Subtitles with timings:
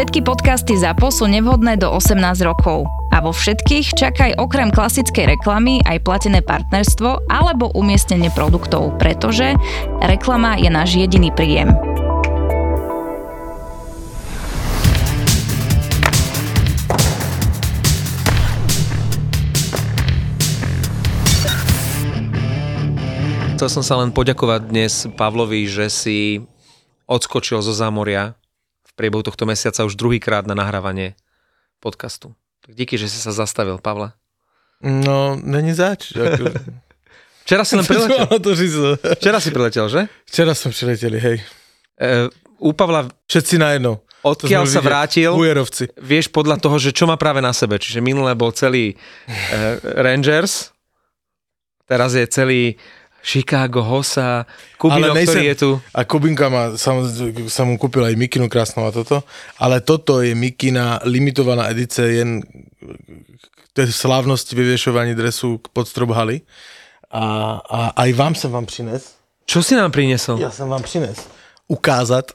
[0.00, 2.88] Všetky podcasty ZAPO sú nevhodné do 18 rokov.
[3.12, 9.60] A vo všetkých čakaj okrem klasickej reklamy aj platené partnerstvo alebo umiestnenie produktov, pretože
[10.00, 11.76] reklama je náš jediný príjem.
[23.60, 26.40] Chcel som sa len poďakovať dnes Pavlovi, že si
[27.04, 28.39] odskočil zo zámoria
[28.90, 31.14] v priebehu tohto mesiaca už druhýkrát na nahrávanie
[31.78, 32.34] podcastu.
[32.60, 34.12] Tak díky, že si sa zastavil, Pavle.
[34.82, 36.12] No, není zač.
[36.12, 36.50] Ako...
[37.46, 38.26] Včera si len priletel.
[38.54, 38.88] řízlo.
[39.16, 40.00] Včera si priletel, že?
[40.28, 41.36] Včera sme prileteli, hej.
[41.96, 42.28] E,
[42.60, 44.04] u Pavla, Všetci najednou.
[44.20, 45.88] odkiaľ sa vrátil, Ujerovci.
[45.96, 47.80] vieš podľa toho, že čo má práve na sebe.
[47.80, 48.94] Čiže minulé bol celý e,
[49.96, 50.70] Rangers,
[51.88, 52.76] teraz je celý
[53.20, 54.48] Chicago, Hosa,
[54.80, 55.70] Kubino, Ale nejsem- ktorý je tu.
[55.92, 57.04] A Kubinka má, sam,
[57.52, 59.20] som mu kúpil aj mikinu krásnu a toto,
[59.60, 66.40] ale toto je mikina, limitovaná edice, jen k tej slávnosti vyviešovaní dresu pod strop haly.
[67.10, 69.18] A, a aj vám som vám přines.
[69.50, 70.38] Čo si nám priniesol?
[70.38, 71.26] Ja som vám přines.
[71.66, 72.30] Ukázať.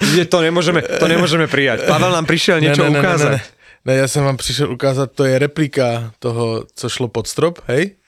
[0.00, 1.84] Že to nemôžeme, to nemôžeme prijať.
[1.84, 3.32] Pavel nám prišiel niečo ne, ne, ukázať.
[3.36, 3.84] Ne, ne, ne.
[3.84, 8.00] ne, ja som vám prišiel ukázať, to je replika toho, co šlo pod strop, hej?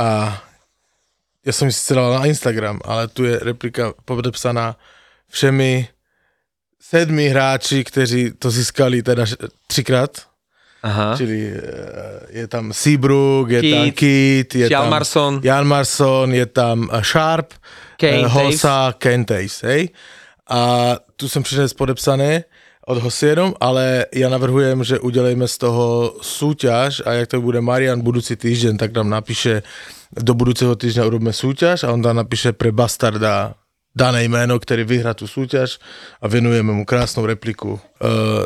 [0.00, 0.40] A
[1.44, 4.80] ja som si dával na Instagram, ale tu je replika podepsaná
[5.28, 5.88] všemi
[6.80, 9.24] sedmi hráči, kteří to získali teda
[9.66, 10.30] třikrát.
[10.82, 11.16] Aha.
[11.16, 11.60] Čili eh,
[12.28, 15.40] je tam Seabrook, je Keith, tam Keith, je tam Hjalmarsson.
[15.44, 17.52] Jan Marson, je tam eh, Sharp,
[18.00, 19.88] Kane eh, Hosa, Kane Taves, hej?
[20.48, 22.44] A tu jsem přines podepsané
[22.86, 28.00] od Hosierom, ale ja navrhujem, že udělejme z toho súťaž a jak to bude Marian
[28.00, 29.62] budúci týždeň, tak nám napíše
[30.10, 33.54] do budúceho týždňa urobíme súťaž a on tam napíše pre Bastarda
[33.94, 35.78] dané jméno, který vyhrá tu súťaž
[36.22, 37.80] a venujeme mu krásnou repliku uh,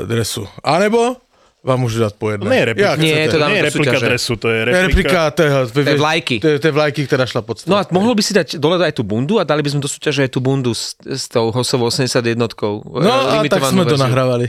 [0.06, 0.48] dresu.
[0.64, 1.16] A nebo
[1.64, 2.44] vám môžu dať po jedné.
[2.44, 2.90] Nie je replika.
[2.92, 4.04] Jak Nie, to dám nie je replika súťaže.
[4.04, 4.84] dresu, to je To je replika.
[4.84, 6.36] replika toho, To je vlajky.
[6.38, 8.76] To je, to je vlajky, ktorá šla pod No a mohol by si dať dole
[8.76, 11.48] aj tú bundu a dali by sme do súťaže aj tú bundu s, s tou
[11.48, 12.36] Hosovou 81
[13.08, 14.44] No a tak sme to nahrávali.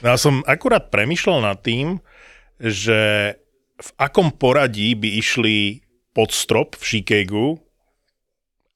[0.00, 2.00] No ja som akurát premyšľal nad tým,
[2.60, 3.32] že
[3.80, 5.80] v akom poradí by išli
[6.12, 7.46] pod strop v Chicagu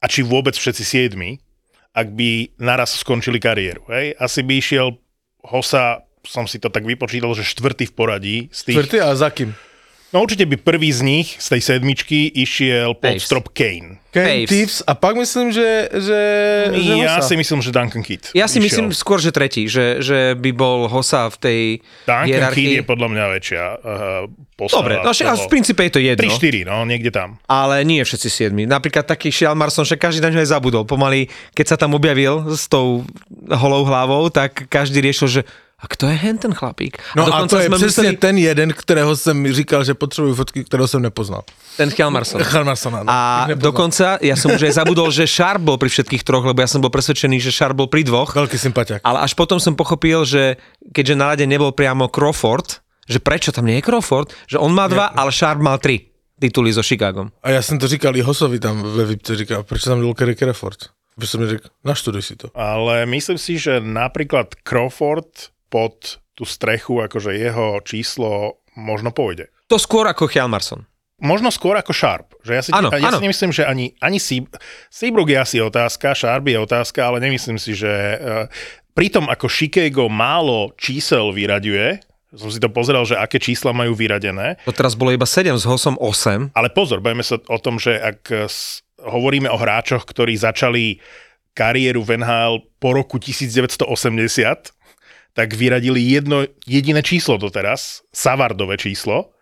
[0.00, 1.41] a či vôbec všetci siedmi,
[1.94, 3.87] ak by naraz skončili kariéru.
[3.87, 4.19] Hej?
[4.19, 4.99] Asi by išiel
[5.47, 8.37] Hosa, som si to tak vypočítal, že štvrtý v poradí.
[8.50, 9.55] Z tých, Čtvrtý a za kým?
[10.14, 13.26] No určite by prvý z nich, z tej sedmičky, išiel pod Taves.
[13.26, 13.98] strop Kane.
[14.14, 14.47] Kane.
[14.47, 16.20] Thieves a pak myslím, že, že,
[16.70, 17.26] že Ja Hosa.
[17.26, 18.30] si myslím, že Duncan Kidd.
[18.30, 18.86] Ja si išiel.
[18.86, 21.60] myslím skôr, že tretí, že, že by bol Hosa v tej
[22.06, 22.70] Duncan Kidd hierarchii.
[22.78, 23.78] je podľa mňa väčšia uh,
[24.54, 24.86] postava.
[24.86, 26.31] Dobre, no a v toho- princípe je to jedno.
[26.31, 27.42] 3-4, no, niekde tam.
[27.50, 28.70] Ale nie všetci siedmi.
[28.70, 30.86] Napríklad taký Šialmarson, že každý na ňo aj zabudol.
[30.86, 31.26] Pomaly,
[31.58, 33.02] keď sa tam objavil s tou
[33.50, 35.42] holou hlavou, tak každý riešil, že
[35.84, 36.97] a kto je hen ten chlapík?
[37.12, 40.89] No a, to je přesně museli- ten jeden, kterého jsem říkal, že potřebuji fotky, kterého
[40.89, 41.45] jsem nepoznal.
[41.77, 42.41] ten Hjalmarsson.
[42.43, 43.03] Charmarsona.
[43.06, 46.71] A dokonca ja som už aj zabudol, že Sharp bol pri všetkých troch, lebo ja
[46.71, 48.31] som bol presvedčený, že Sharp bol pri dvoch.
[48.33, 49.03] Veľký sympatiak.
[49.03, 50.56] Ale až potom som pochopil, že
[50.94, 52.81] keďže na rade nebol priamo Crawford,
[53.11, 56.71] že prečo tam nie je Crawford, že on má dva, ale Sharp mal tri tituly
[56.73, 57.28] so Chicagom.
[57.43, 60.37] A já jsem to říkal i Hosovi tam ve VIPce, říkal, proč tam byl Kerry
[60.37, 60.78] Crawford?
[61.15, 62.49] Protože jsem mi řekl, naštuduj si to.
[62.55, 65.27] Ale myslím si, že napríklad Crawford
[65.75, 69.51] pod tú strechu, akože jeho číslo možno pôjde.
[69.67, 70.87] To skôr ako Hjalmarsson.
[71.19, 72.35] Možno skôr ako Sharp.
[72.43, 73.19] Že ja si, Áno, ja áno.
[73.19, 74.55] si nemyslím, že ani, ani Seab-
[74.91, 78.47] Seabrook je asi otázka, Sharp je otázka, ale nemyslím si, že uh,
[78.93, 82.03] pritom ako Chicago málo čísel vyraďuje,
[82.35, 85.62] som si to pozeral, že aké čísla majú vyradené, To teraz bolo iba 7 s
[85.65, 86.51] Hosom 8.
[86.51, 88.51] ale pozor, bavíme sa o tom, že ak eh,
[89.06, 90.99] hovoríme o hráčoch, ktorí začali
[91.55, 94.75] kariéru v NHL po roku 1980,
[95.34, 99.34] tak vyradili jedno jediné číslo doteraz, Savardové číslo.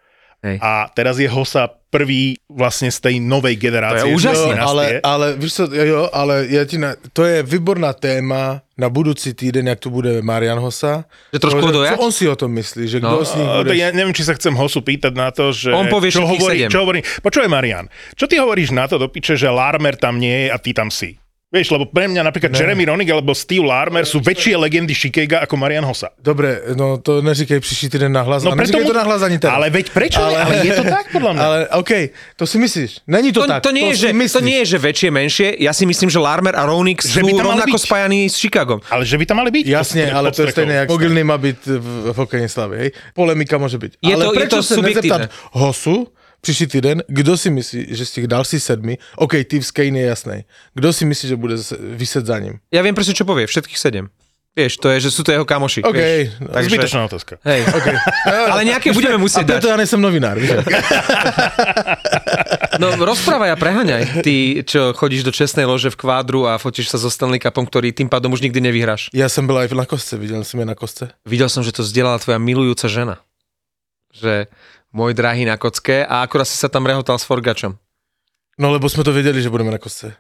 [0.42, 0.58] Hej.
[0.58, 4.10] A teraz je Hosa prvý vlastne z tej novej generácie.
[4.10, 4.56] To je úžasné.
[4.56, 8.64] z Jo, ale, ale víš co, jo, ale ja ti na, to je výborná téma
[8.74, 11.06] na budúci týden, jak tu bude Marian Hosa.
[11.30, 11.86] Že trošku To?
[11.86, 13.70] Co on si o tom myslí, že No, kto s ním Uh, bude...
[13.70, 15.70] to ja neviem, či sa chcem Hosu pýtať na to, že...
[15.70, 16.70] On povie čo hovorí, sedem.
[16.74, 17.86] čo hovorí, počúvaj Marian,
[18.18, 20.90] čo ty hovoríš na to do piče, že Larmer tam nie je a ty tam
[20.90, 21.22] si?
[21.52, 22.56] Vieš, lebo pre mňa napríklad ne.
[22.56, 26.08] Jeremy Roenick alebo Steve Larmer sú väčšie legendy Chicago ako Marian Hosa.
[26.16, 28.40] Dobre, no to neříkej příští týden nahlas.
[28.40, 29.60] No a neříkej to nahlas ani teraz.
[29.60, 30.16] Ale veď prečo?
[30.16, 31.42] Ale, ale je to tak podľa mňa.
[31.44, 31.92] Ale OK,
[32.40, 32.90] to si myslíš.
[33.04, 33.60] Není to, To, tak.
[33.62, 34.42] to, nie je, si že, to myslíš.
[34.42, 35.48] nie je, že väčšie, menšie.
[35.60, 37.84] Ja si myslím, že Larmer a Že sú by tam rovnako byť.
[37.84, 38.80] spájaní s Chicagom.
[38.88, 39.64] Ale že by tam mali byť.
[39.68, 42.88] Jasne, ale to je stejné, jak Mogilný má byť v, v hokejnej slave, hej?
[43.12, 44.00] Polemika môže byť.
[44.00, 45.20] Je ale to- je prečo to sa nezeptať
[45.52, 46.08] Hosu,
[46.42, 50.38] příští týden, kdo si myslí, že z těch dalších sedmi, OK, Steve Kane je jasný,
[50.74, 52.58] kdo si myslí, že bude vyset za ním?
[52.74, 54.10] Ja viem presne, čo povie, všetkých sedem.
[54.52, 55.80] Vieš, to je, že sú to jeho kamoši.
[55.80, 56.44] OK, Vieš.
[56.44, 56.68] takže...
[56.68, 57.32] Zbytočná otázka.
[57.40, 57.96] Hej, okay.
[58.52, 59.72] ale nejaké budeme A musieť preto dať.
[59.72, 60.52] ja nejsem novinár, víš?
[62.80, 64.24] No rozprávaj a prehaňaj.
[64.24, 67.92] Ty, čo chodíš do čestnej lože v kvádru a fotíš sa so Stanley Cupom, ktorý
[67.92, 69.12] tým pádom už nikdy nevyhráš.
[69.12, 71.10] Já jsem byl aj na kostce, viděl jsem je na kostce.
[71.26, 73.20] Videl som, že to zdieľala tvoja milujúca žena.
[74.16, 74.50] Že
[74.92, 77.76] môj drahý na kocke a akurát si sa tam rehotal s Forgačom.
[78.58, 80.14] No lebo jsme to věděli, že budeme na kostce.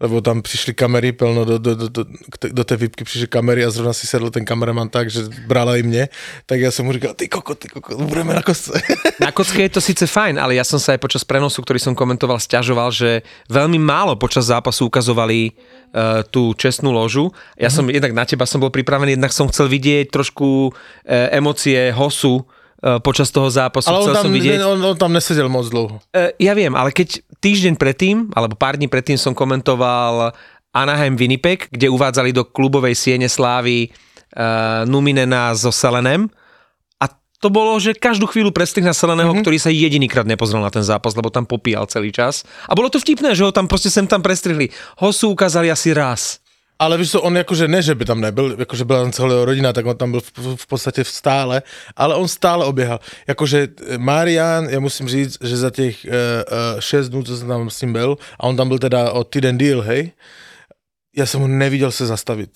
[0.00, 2.04] Lebo tam přišly kamery, pelno do, do, do, do,
[2.52, 5.82] do té výpky přišly kamery a zrovna si sedl ten kameraman tak, že brala i
[5.82, 6.08] mě,
[6.46, 8.82] tak já jsem mu říkal, ty koko, ty koko, budeme na kostce.
[9.20, 11.94] Na kocke je to síce fajn, ale ja som sa aj počas prenosu, ktorý som
[11.98, 17.34] komentoval, stiažoval, že veľmi málo počas zápasu ukazovali uh, tú čestnú ložu.
[17.58, 20.72] Ja som jednak na teba som bol pripravený, jednak som chcel vidieť trošku uh,
[21.34, 22.46] emócie Hosu
[23.02, 23.90] počas toho zápasu.
[23.90, 24.62] Ale on tam, som vidieť...
[24.62, 25.98] on, on tam neseděl moc dlouho.
[26.14, 30.30] Uh, ja viem, ale keď týždeň predtým, alebo pár dní predtým som komentoval
[30.70, 36.30] Anaheim Winnipeg, kde uvádzali do klubovej siene slávy uh, Numinena so Selenem
[37.02, 37.10] a
[37.42, 39.42] to bolo, že každú chvíľu predstih na Seleného, mm-hmm.
[39.42, 42.46] ktorý sa jedinýkrát nepozrel na ten zápas, lebo tam popíjal celý čas.
[42.70, 44.70] A bolo to vtipné, že ho tam proste sem tam prestrihli.
[45.02, 46.38] Hosu ukázali asi raz.
[46.78, 49.72] Ale víš co, on jakože ne, že by tam nebyl, jakože byla tam celá rodina,
[49.72, 51.62] tak on tam byl v, v podstatě stále,
[51.96, 53.00] ale on stále oběhal.
[53.26, 57.48] Jakože eh, Marian, já musím říct, že za těch uh, uh, šest dnů, co jsem
[57.48, 60.12] tam s ním byl, a on tam byl teda o týden díl, hej,
[61.16, 62.50] já jsem ho neviděl se zastavit.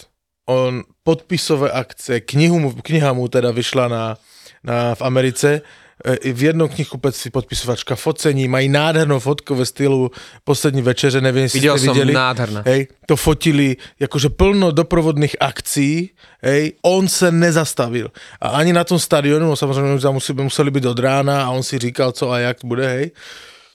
[0.48, 4.18] On podpisové akce, knihu mu, kniha mu teda vyšla na,
[4.64, 5.60] na, v Americe,
[6.32, 10.10] v jednom knihkupectví podpisovačka focení, mají nádhernou fotku ve stylu
[10.44, 12.12] poslední večeře, nevím, jestli Viděl jste jsem, viděli.
[12.12, 12.62] nádherná.
[12.66, 16.10] Hej, to fotili, jakože plno doprovodných akcí,
[16.42, 18.10] hej, on se nezastavil.
[18.40, 21.50] A ani na tom stadionu, no samozřejmě už tam museli, museli být od rána a
[21.50, 23.10] on si říkal, co a jak bude, hej.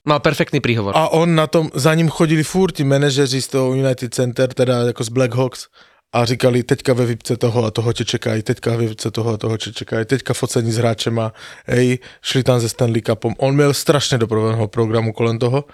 [0.04, 0.92] Mal perfektný príhovor.
[0.96, 4.78] A on na tom, za ním chodili furt ti manažeři z toho United Center, teda
[4.82, 5.66] jako z Black Hawks,
[6.12, 9.36] a říkali, teďka ve výpce toho a toho tě čekají, teďka ve výpce toho a
[9.36, 11.32] toho tě čekají, teďka focení s hráčema,
[11.66, 13.34] hej, šli tam ze Stanley Cupom.
[13.38, 15.64] On měl strašně doprovodného programu kolem toho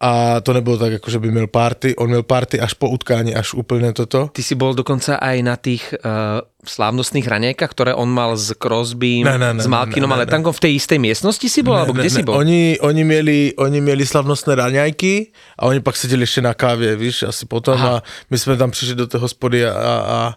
[0.00, 3.34] a to nebylo tak, jako že by měl party, on měl party až po utkání,
[3.34, 4.28] až úplně toto.
[4.32, 9.24] Ty si bol dokonca aj na tých uh, slávnostných raňajkách, ktoré on mal s Crosbym,
[9.24, 10.30] Ne, ne, ne, s Malkinom, ne, ne, ale ne.
[10.30, 12.36] tam v tej istej miestnosti si bol, alebo kde si bol?
[12.38, 17.22] Oni, oni, měli, oni měli slavnostné raňajky a oni pak seděli ještě na kávě, víš,
[17.22, 17.96] asi potom Aha.
[17.96, 20.34] a my jsme tam přišli do té hospody a, a, a,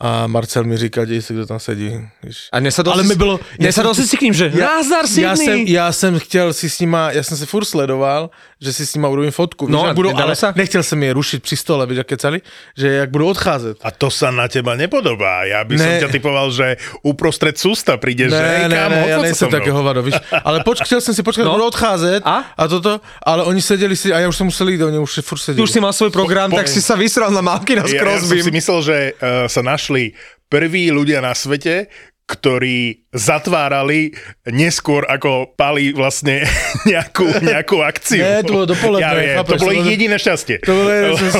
[0.00, 2.48] a Marcel mi říká, děj se, kdo tam sedí, víš.
[2.52, 3.40] A nesadol Ale si, mi bylo...
[3.60, 6.80] nesadol si si k ním, že ja, nazdar já jsem, já jsem chtěl si s
[6.80, 8.30] nima, já jsem se furt sledoval,
[8.60, 10.52] že si s nima urobím fotku, No, víš, jak budou, ale sa?
[10.56, 12.40] nechtěl jsem je rušit při stole, víš, jak kecali,
[12.78, 13.78] že jak budou odcházet.
[13.82, 15.44] A to sa na teba nepodobá.
[15.44, 16.00] Ja by som Ne.
[16.00, 19.70] ťa typoval, že uprostred sústa prídeš, že Ne, hej, ne, kámo, ne, sa nejsem také
[19.70, 20.14] hovado, víš.
[20.44, 21.66] Ale poč, chtěl jsem si počkat, No.
[21.66, 22.44] odcházet A?
[22.56, 22.64] a?
[22.68, 25.44] toto, ale oni seděli si, a já už jsem musel jít, oni už furt Ty
[25.44, 25.62] seděli.
[25.64, 28.18] už si mal svoj program, Po- tak si sa vysral na Malkina s Ja, ja
[28.18, 28.52] som si Crosbym.
[28.54, 30.12] myslel, že uh, sa našli
[30.48, 31.86] prví ľudia na svete,
[32.32, 34.16] ktorí zatvárali
[34.48, 36.48] neskôr, ako pali vlastne
[36.90, 38.24] nejakú, nejakú akciu.
[38.24, 40.56] Ne, to bolo dopoledne, Ja viem, to chápeš, bolo to ich bolo- jediné šťastie.
[40.64, 40.88] To bolo,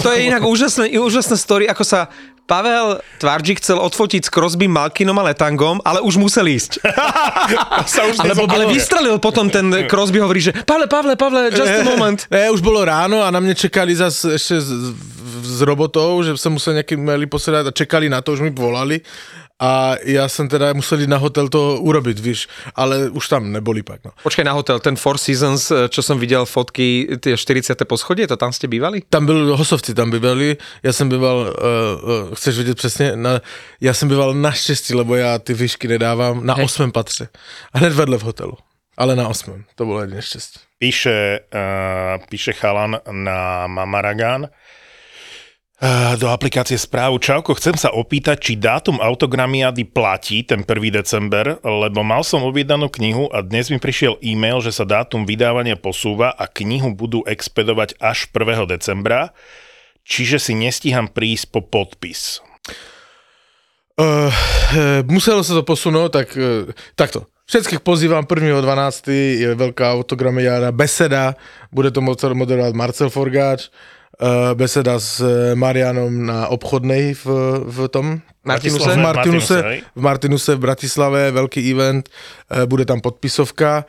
[0.04, 2.00] To je inak úžasné, úžasná story, ako sa
[2.42, 6.82] Pavel Tvarčík chcel odfotiť s Crosbym, Malkinom a Letangom, ale už musel ísť.
[7.94, 8.56] sa už Ale, nezopakuje.
[8.58, 12.18] ale vystrelil potom ten Crosby, hovorí, že Pavle, Pavle, Pavle, just a moment.
[12.28, 14.68] Ne, už bylo ráno a na mě čekali zas ještě s,
[15.42, 19.00] s robotou, že jsem musel nějaký maily posedat a čekali na to, už mi volali.
[19.62, 23.82] A já jsem teda musel jít na hotel to urobit, víš, ale už tam neboli
[23.82, 24.10] pak, no.
[24.22, 27.78] Počkaj na hotel, ten Four Seasons, čo som videl fotky, tie 40.
[27.86, 29.06] poschodie, to tam ste bývali?
[29.06, 33.40] Tam byl hosovci, tam bývali, já jsem býval, uh, uh, chceš vědět přesně, na,
[33.80, 36.64] já jsem býval naštěstí, lebo já ty výšky nedávám, na Hej.
[36.64, 37.28] osmém patře.
[37.72, 38.58] A hned vedle v hotelu.
[38.98, 40.58] Ale na osmém, to bylo jediné štěstí.
[40.78, 44.48] Píše, uh, píše chalan na Mamaragan uh,
[46.14, 47.18] do aplikácie správu.
[47.18, 50.70] Čauko, chcem sa opýtať, či dátum autogramiady platí ten 1.
[50.94, 55.74] december, lebo mal som objednanú knihu a dnes mi prišiel e-mail, že sa dátum vydávania
[55.74, 58.70] posúva a knihu budú expedovať až 1.
[58.70, 59.34] decembra,
[60.06, 62.38] čiže si nestíham prísť po podpis.
[63.98, 64.30] Uh,
[65.10, 67.26] muselo se to posunout, tak uh, takto.
[67.50, 69.10] Všetkých pozývám 1.12.
[69.10, 71.34] je velká autogramiáda, beseda,
[71.74, 73.66] bude to moc moderovat Marcel Forgáč,
[74.54, 77.26] beseda s eh, Marianom na obchodnej v,
[77.64, 78.90] v tom, Martinuse?
[78.92, 79.56] v Martinuse,
[79.96, 83.84] v Martinuse v Bratislave, velký event, uh, bude tam podpisovka.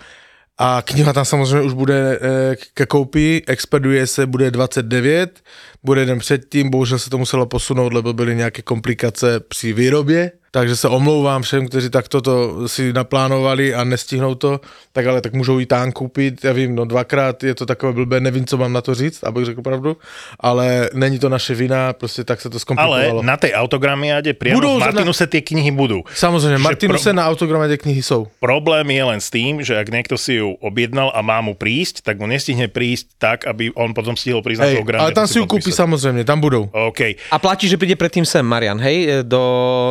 [0.57, 5.41] A kniha tam samozřejmě už bude eh, ke koupi, expeduje se, bude 29,
[5.83, 10.75] bude den předtím, bohužel se to muselo posunout, lebo byly nějaké komplikace při výrobě, takže
[10.75, 14.61] se omlouvám všem, kteří tak toto si naplánovali a nestihnou to,
[14.93, 18.19] tak ale tak můžou i tam koupit, já vím, no dvakrát je to takové blbé,
[18.19, 19.97] nevím, co mám na to říct, abych řekl pravdu,
[20.39, 23.23] ale není to naše vina, prostě tak se to Ale zkomplikovalo.
[23.23, 26.03] na tej autogramiade priamo Budú, v že na- Martinuse tie knihy budú.
[26.13, 28.27] Samozřejmě, Že Martinu pro- se na autogramade knihy jsou.
[28.39, 32.05] Problém je len s tým, že ak niekto si ju objednal a má mu prísť,
[32.05, 34.99] tak mu nestihne prísť tak, aby on potom stihol prísť na Hej, program.
[35.01, 36.69] ale tam si ju kúpi samozřejmě, tam budou.
[36.71, 37.01] OK.
[37.31, 39.41] A platí, že príde predtým sem Marian, hej, do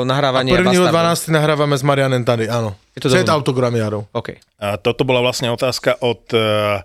[0.06, 1.24] nahrávania Prvního Bastardov.
[1.24, 1.28] 12.
[1.28, 2.76] nahráváme s Marianem tady, ano.
[2.96, 3.32] Je to Před dohodnuté.
[3.32, 4.06] autogramiádou.
[4.12, 4.28] OK.
[4.60, 6.84] A toto bola vlastne otázka od uh,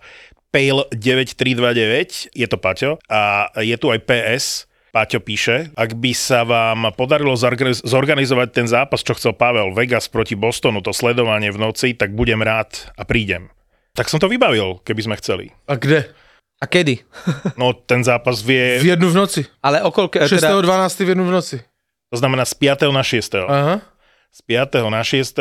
[0.55, 4.45] Pale9329, je to Paťo, a je tu aj PS,
[4.91, 10.07] Paťo píše, ak by sa vám podarilo zorganiz- zorganizovať ten zápas, čo chcel Pavel, Vegas
[10.07, 13.51] proti Bostonu, to sledovanie v noci, tak budem rád a prídem.
[13.93, 15.51] Tak som to vybavil, keby sme chceli.
[15.67, 16.07] A kde?
[16.57, 17.05] A kedy?
[17.53, 19.41] No ten zápas vie, V jednu v noci.
[19.61, 20.25] Ale okolko...
[20.25, 20.41] 6.
[20.41, 21.05] Teda, 12.
[21.05, 21.57] v jednu v noci.
[22.09, 22.91] To znamená z 5.
[22.91, 23.35] na 6.
[23.47, 23.75] Aha.
[24.31, 24.89] Z 5.
[24.89, 25.39] na 6.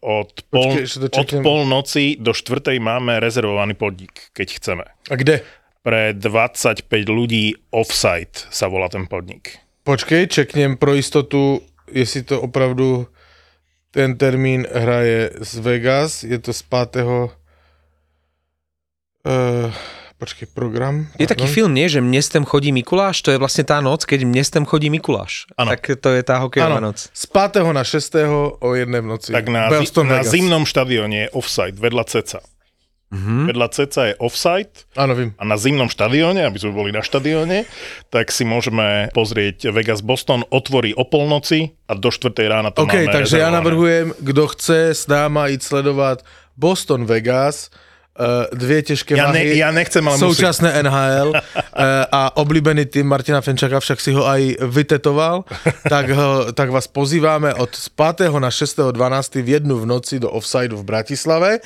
[0.00, 2.78] od pol, Počkej, od polnoci do 4.
[2.78, 4.84] máme rezervovaný podnik, keď chceme.
[5.10, 5.42] A kde?
[5.84, 9.60] Pre 25 ľudí offsite sa volá ten podnik.
[9.84, 11.60] Počkej, čeknem pro jistotu,
[11.92, 13.04] jestli to opravdu
[13.92, 16.96] ten termín hraje z Vegas, je to z 5.
[19.24, 19.70] Uh,
[20.16, 21.10] počkej, program.
[21.18, 23.20] je taký film, nie, že mnestem chodí Mikuláš?
[23.22, 25.44] To je vlastne tá noc, keď mnestem chodí Mikuláš.
[25.58, 25.74] Áno.
[25.74, 27.10] Tak to je tá hokejová Áno, noc.
[27.12, 27.60] z 5.
[27.74, 28.60] na 6.
[28.62, 29.30] o jednej v noci.
[29.34, 32.40] Tak na, zi- na zimnom štadióne je offside, vedľa ceca.
[33.14, 33.46] Mm-hmm.
[33.46, 35.30] Vedľa ceca je offside Áno, vím.
[35.38, 37.62] a na zimnom štadióne, aby sme boli na štadióne,
[38.10, 42.34] tak si môžeme pozrieť Vegas Boston, otvorí o polnoci a do 4.
[42.42, 43.54] rána to OK, máme takže já rezervované.
[43.54, 46.26] navrhujem, kdo chce s náma jít sledovat
[46.58, 47.70] Boston Vegas,
[48.20, 49.38] uh, dvě těžké Ja, váhy.
[49.38, 50.28] ne, ja nechcem, ale musím.
[50.34, 51.40] současné NHL uh,
[52.12, 55.44] a oblíbený tým Martina Fenčaka, však si ho aj vytetoval,
[55.88, 58.30] tak, ho, tak vás pozýváme od z 5.
[58.38, 58.78] na 6.
[58.92, 59.34] 12.
[59.34, 61.58] v jednu v noci do offsideu v Bratislave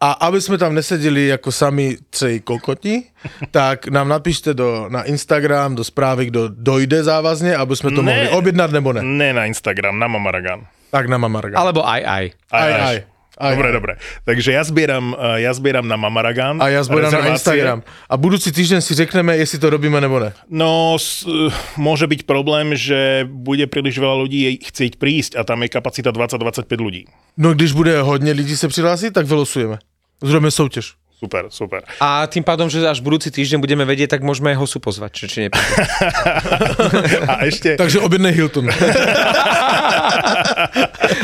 [0.00, 3.02] a aby jsme tam nesedili jako sami třej kokoti,
[3.50, 8.12] tak nám napište do, na Instagram, do zprávy, kdo dojde závazně, aby jsme to Ne.
[8.12, 9.00] mohli objednat nebo ne.
[9.02, 10.60] Ne na Instagram, na Mamaragan.
[10.90, 11.58] Tak na Mamarga.
[11.58, 12.24] Alebo aj, aj.
[12.54, 12.80] Aj, aj.
[12.82, 12.96] Aj,
[13.40, 13.74] dobre, aj.
[13.74, 13.92] dobre.
[14.24, 16.62] Takže ja zbieram, eh, ja zbieram na Mamaragan.
[16.62, 17.26] A já zbudem na.
[17.26, 17.82] Instagram.
[18.10, 20.32] A budoucí týden si řekneme, jestli to robíme nebo ne.
[20.50, 25.62] No, s, eh, môže byť problém, že bude príliš veľa ľudí chcieť prísť a tam
[25.62, 27.06] je kapacita 20-25 ľudí.
[27.36, 29.78] No když bude hodně lidí se přihlásit, tak vylosujeme.
[30.22, 31.03] Zrobíme soutěž.
[31.24, 31.80] Super, super.
[32.04, 35.24] A tým pádom, že až budúci týždeň budeme vedieť, tak môžeme aj hosu pozvať, či,
[35.24, 35.42] či.
[37.32, 38.68] A ešte, Takže objednej Hilton.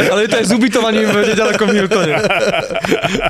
[0.01, 2.17] Ale to je s ubytovaním v nedalekom Hiltone.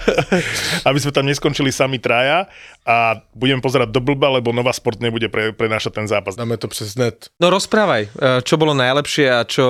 [0.88, 2.46] aby sme tam neskončili sami traja
[2.86, 6.38] a budeme pozerať do blba, lebo Nova Sport nebude pre, prenášať ten zápas.
[6.38, 7.28] Dáme to přes net.
[7.42, 9.66] No rozprávaj, e, čo bolo najlepšie a čo...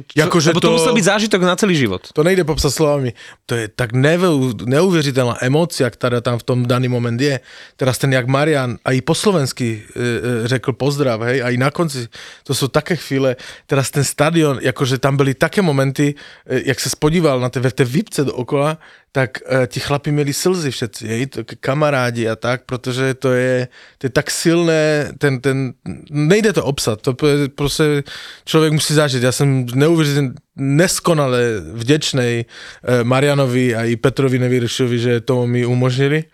[0.00, 0.68] e, čo Jakože lebo to...
[0.70, 2.08] to- musel byť zážitok na celý život.
[2.14, 3.12] To nejde popsat slovami.
[3.46, 7.40] To je tak neuvěř- neuvěřitelná emocia, která tam v tom daný moment je.
[7.80, 10.00] Teraz ten jak Marian, a i po slovensky e,
[10.44, 12.08] e, řekl pozdrav, hej, a i na konci,
[12.44, 16.90] to jsou také chvíle, teraz ten stadion, jakože tam byly také momenty, e, jak se
[16.90, 18.76] spodíval na té, v té výpce dookola,
[19.14, 23.68] tak e, ti chlapi měli slzy všetci, hej, to, kamarádi a tak, protože to je,
[23.98, 25.72] to je tak silné, ten, ten,
[26.10, 28.02] nejde to obsat, to je prostě
[28.44, 29.22] člověk musí zažít.
[29.22, 36.24] Já jsem neuvěřitelně neskonale vděčnej eh, Marianovi a i Petrovi Nevýršovi, že to mi umožnili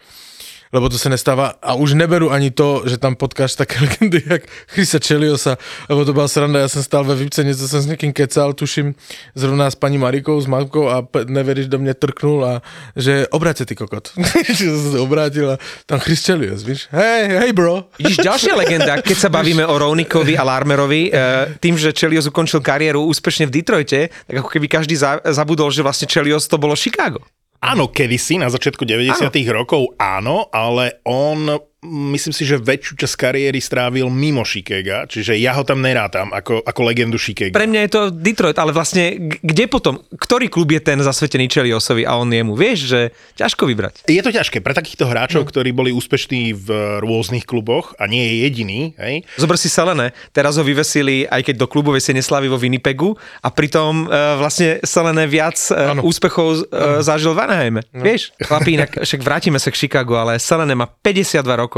[0.73, 4.43] lebo to se nestává a už neberu ani to, že tam potkáš také legendy jak
[4.67, 5.59] Chrisa Čeliosa,
[5.89, 8.95] lebo to byla sranda, já jsem stál ve výpce, něco jsem s někým kecal, tuším
[9.35, 12.63] zrovna s paní Marikou, s Matkou a Nevěříš do mě trknul a
[12.97, 14.11] že obrať se ty kokot.
[14.49, 17.85] že jsem se obrátil a tam Chris Chelios, víš, hej, hej bro.
[17.99, 21.13] Vidíš, ďalšia legenda, keď sa bavíme o Rownikovi a Larmerovi, e,
[21.61, 25.83] tým, že Chelios ukončil kariéru úspešne v Detroite, tak ako keby každý za, zabudol, že
[25.83, 27.25] vlastne Chelios to bolo Chicago.
[27.61, 33.57] Áno, kedysi, na začiatku 90 rokov, áno, ale on myslím si, že väčšiu časť kariéry
[33.57, 37.57] strávil mimo Chicaga, čiže ja ho tam nerátam ako, ako legendu Chicaga.
[37.57, 42.05] Pre mňa je to Detroit, ale vlastne kde potom, ktorý klub je ten zasvetený Cheliosovi
[42.05, 43.01] a on jemu, vieš, že
[43.41, 44.05] ťažko vybrať.
[44.05, 46.69] Je to ťažké pre takýchto hráčov, ktorí boli úspešní v
[47.01, 49.25] rôznych kluboch a nie je jediný, hej?
[49.41, 53.49] Zober si Selene, teraz ho vyvesili, aj keď do klubovej sa neslavy vo Winnipegu a
[53.49, 57.81] pritom uh, vlastne Selene viac uh, úspechov uh, zažil v Anaheime.
[57.97, 61.70] Vieš, chlapí, inak však vrátime sa k Chicago, ale Selene má 52 rokov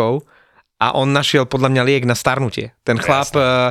[0.83, 2.75] a on našiel podľa mňa liek na starnutie.
[2.83, 3.71] Ten chlap, uh,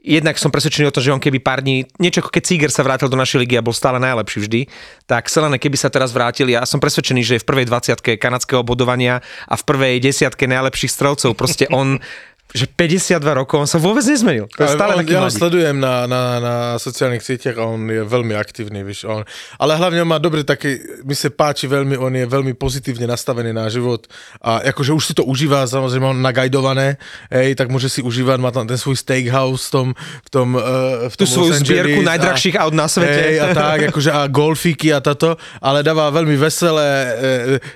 [0.00, 2.80] jednak som presvedčený o tom, že on keby pár dní, niečo ako keď Seager sa
[2.80, 4.60] vrátil do našej ligy a bol stále najlepší vždy,
[5.04, 8.64] tak Selene keby sa teraz vrátili, ja som presvedčený, že je v prvej 20 kanadského
[8.64, 11.98] bodovania a v prvej desiatke najlepších strelcov, proste on
[12.54, 14.46] že 52 rokov, on sa vôbec nezmenil.
[14.54, 17.90] To je stále on, taký ja ho sledujem na, na, na sociálnych sieťach a on
[17.90, 19.26] je veľmi aktívny, víš, on,
[19.58, 23.50] ale hlavne on má dobre také, mi sa páči veľmi, on je veľmi pozitívne nastavený
[23.50, 24.06] na život
[24.38, 26.96] a akože už si to užíva, samozrejme on nagajdované,
[27.28, 31.10] hej, tak môže si užívať, má tam ten svoj steakhouse v tom, v tom, uh,
[31.10, 33.20] v Tú tom svoju Los zbierku najdrahších aut na svete.
[33.20, 37.08] Hej, a tak, akože a golfíky a toto, ale dáva veľmi veselé e,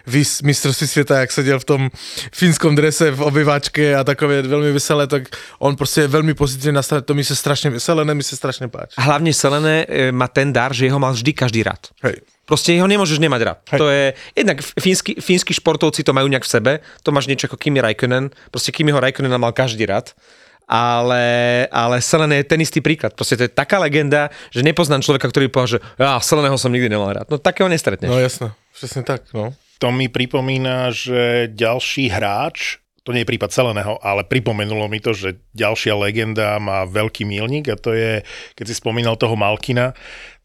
[0.06, 1.82] vys, mistrovství sveta, jak sedel v tom
[2.32, 7.06] fínskom drese v obyvačke a takové veľmi veselé, tak on proste je veľmi pozitívne nastavený,
[7.06, 8.98] to mi sa strašne, zelené mi sa strašne páči.
[8.98, 11.90] A hlavne Selené e, má ten dar, že jeho mal vždy každý rád.
[12.02, 12.22] Hej.
[12.48, 13.58] Proste ho nemôžeš nemať rád.
[13.70, 13.78] Hej.
[13.78, 16.72] To je, jednak fínsky, fínsky športovci to majú nejak v sebe,
[17.06, 20.10] to máš niečo ako Kimi Raikkonen, proste Kimiho Raikkonena mal každý rád,
[20.70, 23.18] ale, ale Selené je ten istý príklad.
[23.18, 26.86] Proste to je taká legenda, že nepoznám človeka, ktorý povedal, že ja Seleného som nikdy
[26.86, 27.26] nemal rád.
[27.26, 28.06] No takého nestretneš.
[28.06, 29.50] No jasné, presne tak, no.
[29.82, 32.78] To mi pripomína, že ďalší hráč,
[33.10, 37.66] to nie je prípad Celeného, ale pripomenulo mi to, že ďalšia legenda má veľký milník
[37.66, 38.22] a to je,
[38.54, 39.90] keď si spomínal toho Malkina,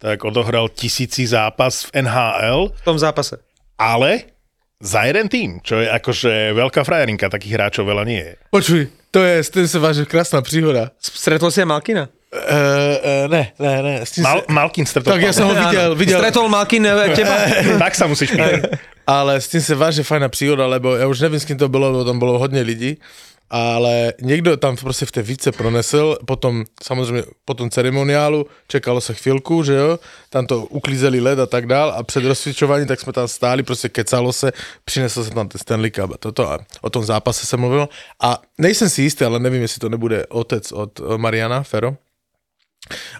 [0.01, 3.37] tak odohral tisíci zápas v NHL, V tom zápase.
[3.77, 4.33] ale
[4.81, 8.33] za jeden tým, čo je akože veľká frajerinka, takých hráčov veľa nie je.
[8.51, 8.81] Počuj,
[9.13, 10.91] to je, s tým sa váži krásna príhoda.
[10.99, 12.11] Stretol si aj Malkina?
[12.35, 13.93] Uh, uh, ne, ne, ne.
[14.19, 17.47] Mal, Malkin stretol tak ja som ho videl, videl, Stretol Malkin e, teba?
[17.87, 18.75] tak sa musíš pýtať.
[19.05, 21.93] ale s tým sa váži fajná príhoda, lebo ja už neviem, s kým to bolo,
[21.93, 22.97] lebo tam bolo hodne ľudí,
[23.45, 29.13] ale niekto tam proste v tej vice pronesel, potom samozrejme po tom ceremoniálu, čekalo sa
[29.13, 29.89] chvíľku, že jo,
[30.33, 33.93] tam to uklízeli led a tak dál a před rozsvičovaním tak sme tam stáli, proste
[33.93, 34.49] kecalo sa,
[34.81, 37.85] přinesol sa tam ten Stanley Cup a toto a o tom zápase sa mluvilo.
[38.17, 42.01] A nejsem si istý, ale nevím, jestli to nebude otec od eh, Mariana Fero.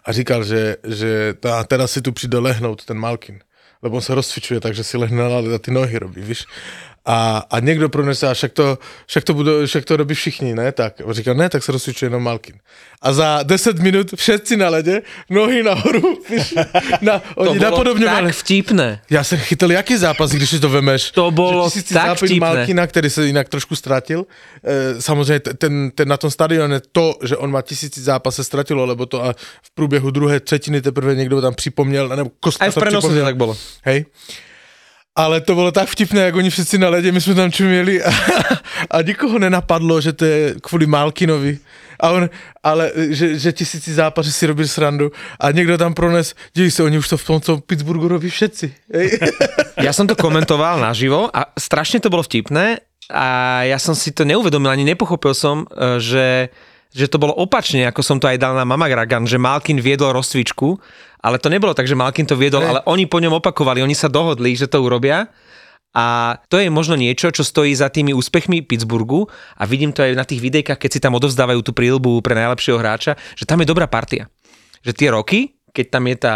[0.06, 3.42] A říkal, že, že tá, teraz si tu přijde lehnout ten Malkin
[3.86, 6.50] lebo on sa rozcvičuje, takže si lehne na ty nohy robí, víš.
[7.06, 10.72] A, a niekto pronese, a však to, však, to budú, však to robí všichni, ne?
[10.74, 11.06] Tak.
[11.06, 12.58] A říkal, ne, tak sa rozcvičuje jenom Malkin.
[12.98, 16.02] A za 10 minút všetci na lede, nohy nahoru.
[17.06, 18.34] Na, To oni bolo napodobňovali.
[18.34, 18.88] tak vtipné.
[19.06, 21.14] Ja som chytil jaký zápas, když si to vemeš.
[21.14, 22.42] To bolo že tisíci tak zápas vtipné.
[22.42, 24.26] Malkina, ktorý sa inak trošku stratil.
[24.66, 28.44] E, samozrejme, t- ten, ten, na tom stadióne to, že on má tisíci zápas sa
[28.44, 32.72] stratilo, lebo to a v průběhu druhé třetiny teprve niekto tam připomněl, nebo Kostka Aj
[32.72, 33.26] v to to připomněl.
[33.26, 33.54] tak bolo.
[33.86, 34.06] Hej.
[35.16, 38.12] Ale to bolo tak vtipné, jak oni všetci na lede, my sme tam čumieli a,
[38.92, 41.56] a nikoho nenapadlo, že to je kvôli Malkinovi.
[41.96, 42.28] A on,
[42.60, 47.00] ale že, že tisíci zápaři si robili srandu a niekto tam prones, diví sa, oni
[47.00, 48.68] už to v tom, tom Pittsburghu robí všetci.
[49.76, 52.80] Ja som to komentoval naživo a strašne to bolo vtipné
[53.12, 56.48] a ja som si to neuvedomil, ani nepochopil som, e, že,
[56.96, 60.16] že to bolo opačne, ako som to aj dal na Mama Gragan, že Malkin viedol
[60.16, 60.80] rozcvičku,
[61.26, 62.70] ale to nebolo tak, že Malkin to viedol, Hej.
[62.70, 65.26] ale oni po ňom opakovali, oni sa dohodli, že to urobia
[65.96, 69.26] a to je možno niečo, čo stojí za tými úspechmi Pittsburghu
[69.58, 72.78] a vidím to aj na tých videjkách, keď si tam odovzdávajú tú príľbu pre najlepšieho
[72.78, 74.30] hráča, že tam je dobrá partia.
[74.86, 75.40] Že tie roky,
[75.74, 76.36] keď tam je tá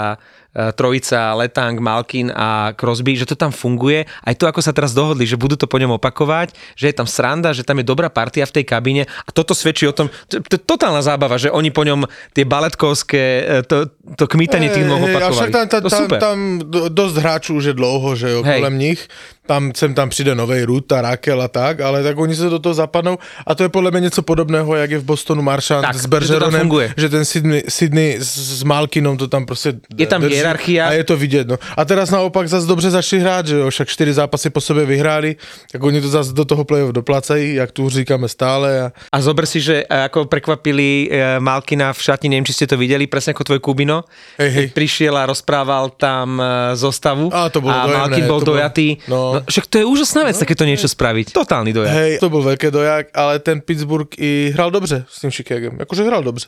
[0.54, 4.06] trojica Letang, Malkin a Crosby, že to tam funguje.
[4.26, 7.06] Aj to, ako sa teraz dohodli, že budú to po ňom opakovať, že je tam
[7.06, 10.42] sranda, že tam je dobrá partia v tej kabíne a toto svedčí o tom, to,
[10.42, 14.90] to je totálna zábava, že oni po ňom tie baletkovské, e, to, to kmítanie tých
[14.90, 15.52] nôh však opakovali.
[15.54, 16.20] tam, tam, to tam, super.
[16.20, 19.08] tam do- dosť hráčů už je dlouho, že jo, kolem nich.
[19.50, 22.78] Tam sem tam přijde novej Ruta, Rakel a tak, ale tak oni sa do toho
[22.78, 26.00] zapadnou a to je podľa mňa něco podobného, jak je v Bostonu Marchand Tak, že
[26.00, 26.94] s Bergeronem, funguje.
[26.94, 30.88] že ten Sydney, Sydney s, Malkinom to tam prostě Je tam hierarchia.
[30.88, 31.58] A je to vidět, no.
[31.78, 35.36] A teraz naopak zase dobře začali hrát, že jo, však čtyři zápasy po sebe vyhráli,
[35.71, 38.82] tak oni to zase do toho play-off doplacají, jak tu říkáme stále.
[38.82, 38.91] A...
[39.12, 42.78] A zober si, že e, ako prekvapili e, Malkina v šatni, neviem, či ste to
[42.78, 44.04] videli, presne ako tvoj Kubino.
[44.39, 44.67] Hej, hej.
[44.73, 48.58] Prišiel a rozprával tam e, zostavu Á, to bolo a dojemné, Malkin bol to bolo-
[48.58, 48.88] dojatý.
[49.06, 49.19] no.
[49.19, 49.41] No.
[49.45, 51.36] však to je úžasná vec, takéto niečo spraviť.
[51.36, 51.93] Totálny dojat.
[51.93, 55.75] Hej, to byl velký dojak, ale ten Pittsburgh i hrál dobře s tím Chicagem.
[55.80, 56.47] Jakože hrál dobře.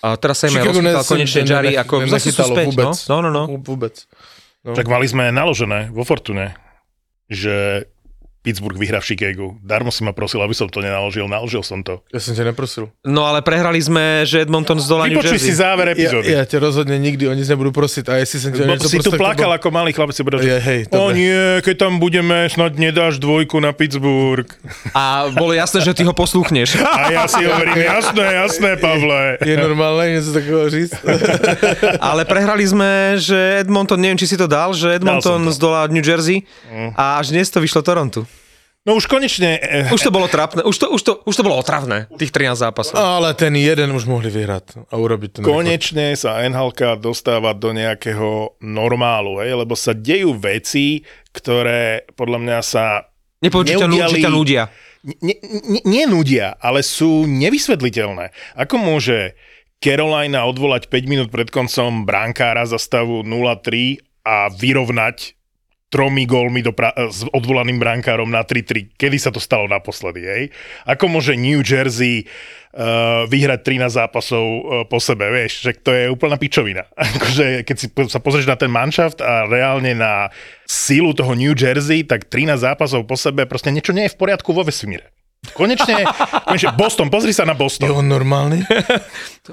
[0.00, 2.66] A teraz sa im rozchytal ne- konečne ne- Jari, ako zase sú späť.
[2.68, 2.92] vôbec.
[3.06, 3.42] No, no, no.
[3.46, 3.94] Vů- Vůbec.
[4.60, 4.72] No.
[4.72, 6.52] Tak mali sme naložené vo Fortune,
[7.26, 7.84] že
[8.42, 9.46] Pittsburgh vyhrá v Chicagu.
[9.60, 11.28] Darmo si ma prosil, aby som to nenaložil.
[11.28, 12.00] Naložil som to.
[12.14, 12.88] Já jsem tě neprosil.
[13.06, 15.60] No ale prehrali sme, že Edmonton zdolá New Vypočuj si Jersey.
[15.60, 16.32] záver Ja, epizódy.
[16.32, 18.88] ja tě rozhodně nikdy o nic nebudu prosit a jestli jsem tě o Bo něco
[18.88, 22.48] si tu plakal ako malý chlapec, si povedal, Je, hej, o nie, keď tam budeme,
[22.48, 24.48] snad nedáš dvojku na Pittsburgh.
[24.94, 26.80] A bolo jasné, že ty ho poslúchneš.
[26.80, 29.36] A ja si hovorím, jasné, jasné, Pavle.
[29.44, 30.94] Je normálne něco takového říct?
[32.00, 35.52] Ale prehrali sme, že Edmonton, neviem, či si to dal, že Edmonton to.
[35.52, 36.42] zdolá New Jersey
[36.96, 38.26] a až dnes to vyšlo Torontu.
[38.80, 41.60] No už konečne, eh, Už to bolo trapné, už to, už to, už to bolo
[41.60, 42.96] otravné, tých 13 zápasov.
[42.96, 45.52] Ale ten jeden už mohli vyhrát a urobiť ten rekord.
[45.52, 52.58] konečne sa NHL dostáva do nejakého normálu, hej, lebo sa dejú veci, ktoré podľa mňa
[52.64, 53.04] sa
[53.44, 54.62] Nepovedz, či ťa, nú- či ťa neudiali- nudia.
[55.20, 55.36] nie,
[55.68, 58.32] nie, nie nudia, ale sú nevysvetliteľné.
[58.56, 59.36] Ako môže
[59.76, 65.39] Carolina odvolať 5 minút pred koncom bránkára za stavu 0-3 a vyrovnať
[65.90, 68.94] tromi gólmi do pra- s odvolaným brankárom na 3-3.
[68.94, 70.42] Kedy sa to stalo naposledy, hej?
[70.86, 76.06] Ako môže New Jersey uh, vyhrať 13 zápasov uh, po sebe, vieš, že to je
[76.06, 76.86] úplná pičovina.
[77.18, 80.30] akože, keď si sa pozrieš na ten manšaft a reálne na
[80.64, 84.54] sílu toho New Jersey, tak 13 zápasov po sebe, proste niečo nie je v poriadku
[84.54, 85.10] vo vesmíre.
[85.40, 86.04] Konečne,
[86.44, 87.88] konečne Boston, pozri sa na Je Boston.
[88.00, 88.60] on normálny?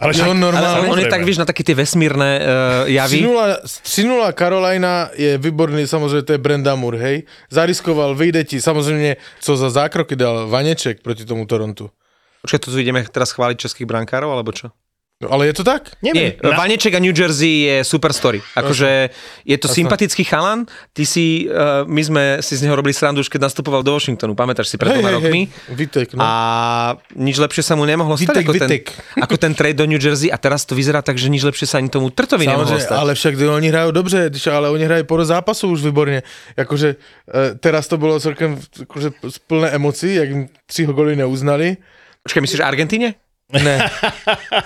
[0.04, 0.88] Ale Je on Ale normálny?
[0.92, 2.44] on je tak, vieš, na také tie vesmírne uh,
[2.92, 3.24] javy.
[3.24, 7.18] 3-0 3-0 Carolina je výborný, samozrejme to je Brenda Moore, hej.
[7.48, 11.88] Zariskoval, vyjde ti, samozrejme, co za zákroky dal Vaneček proti tomu Torontu.
[12.44, 14.76] Počkaj, tu ideme teraz chváliť českých brankárov, alebo čo?
[15.18, 15.98] No, ale je to tak?
[16.06, 16.38] Nie, Neviem.
[16.46, 18.38] Na- Vaneček a New Jersey je super story.
[18.54, 19.10] Akože
[19.50, 20.70] je to sympatický chalan.
[20.94, 24.38] Ty si, uh, my sme si z neho robili srandu už keď nastupoval do Washingtonu,
[24.38, 25.50] pamätáš si pred dvoma rokmi.
[25.74, 26.22] Vitek, no.
[26.22, 26.30] A
[27.18, 28.86] nič lepšie sa mu nemohlo stať Vitek, ako ten, Vitek.
[29.18, 31.82] ako ten trade do New Jersey a teraz to vyzerá tak, že nič lepšie sa
[31.82, 32.98] ani tomu Trtovi nemohlo Samozrejme, stať.
[33.02, 34.20] ale však oni hrajú dobře,
[34.54, 36.22] ale oni hrajú poro zápasu už výborne.
[36.54, 36.94] Jakože
[37.26, 39.18] e, teraz to bolo celkem akože,
[39.50, 41.82] plné emocí, jak im tři goly neuznali.
[42.22, 43.18] Počkaj, myslíš Argentíne?
[43.48, 43.80] Ne,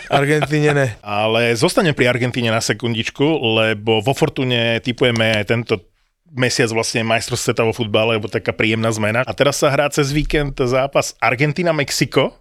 [0.09, 0.87] Argentíne ne.
[1.05, 3.21] Ale zostanem pri Argentíne na sekundičku,
[3.61, 5.85] lebo vo Fortune typujeme tento
[6.33, 9.21] mesiac vlastne majstrov sveta vo futbale, lebo taká príjemná zmena.
[9.21, 12.33] A teraz sa hrá cez víkend zápas Argentína-Mexiko,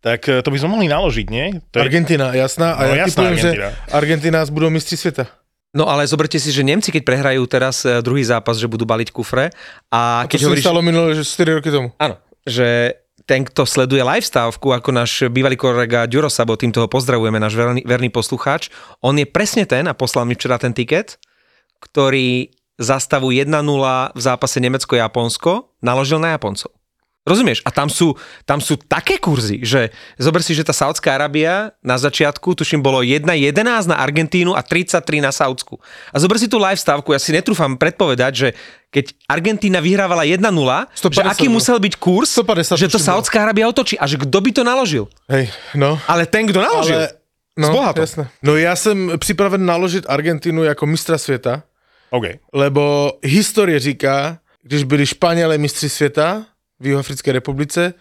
[0.00, 1.60] tak eh, to by sme mohli naložiť, nie?
[1.74, 1.82] To je...
[1.84, 2.78] Argentina, jasná.
[2.78, 3.68] A No, ja jasná typujem, že Argentína.
[3.92, 5.28] Argentina budú mistri sveta.
[5.76, 9.12] No ale zoberte si, že Nemci, keď prehrajú teraz eh, druhý zápas, že budú baliť
[9.12, 9.52] kufre
[9.92, 10.64] a A to keď sa hovoríš...
[10.64, 11.92] stalo minulé, že 4 roky tomu.
[12.00, 12.16] Áno,
[12.48, 17.58] že ten, kto sleduje livestávku, ako náš bývalý kolega Ďuro Sabo, týmto ho pozdravujeme, náš
[17.58, 18.70] verný, verný poslucháč,
[19.02, 21.18] on je presne ten, a poslal mi včera ten tiket,
[21.82, 23.50] ktorý za stavu 1-0
[24.14, 26.75] v zápase Nemecko-Japonsko naložil na Japoncov.
[27.26, 27.66] Rozumieš?
[27.66, 28.14] A tam sú,
[28.46, 33.02] tam sú také kurzy, že zober si, že tá Saudská Arábia na začiatku, tuším, bolo
[33.02, 35.82] 1,11 na Argentínu a 33 na Saudsku.
[36.14, 38.48] A zober si tú live stávku, ja si netrúfam predpovedať, že
[38.94, 41.58] keď Argentína vyhrávala 1-0, že 150 aký bol.
[41.58, 43.06] musel byť kurz, 150 že to bolo.
[43.10, 45.10] Saudská Arábia otočí a že kto by to naložil.
[45.26, 45.98] Hej, no.
[46.06, 47.10] Ale ten, kto naložil.
[47.10, 47.10] Ale,
[47.58, 48.06] no, Zboha to.
[48.06, 48.24] jasné.
[48.38, 51.62] No ja jsem připraven naložit Argentinu jako mistra světa,
[52.10, 52.38] OK.
[52.54, 56.46] lebo historie říká, když byli Španělé mistři světa
[56.80, 57.94] v Jihoafrické republice,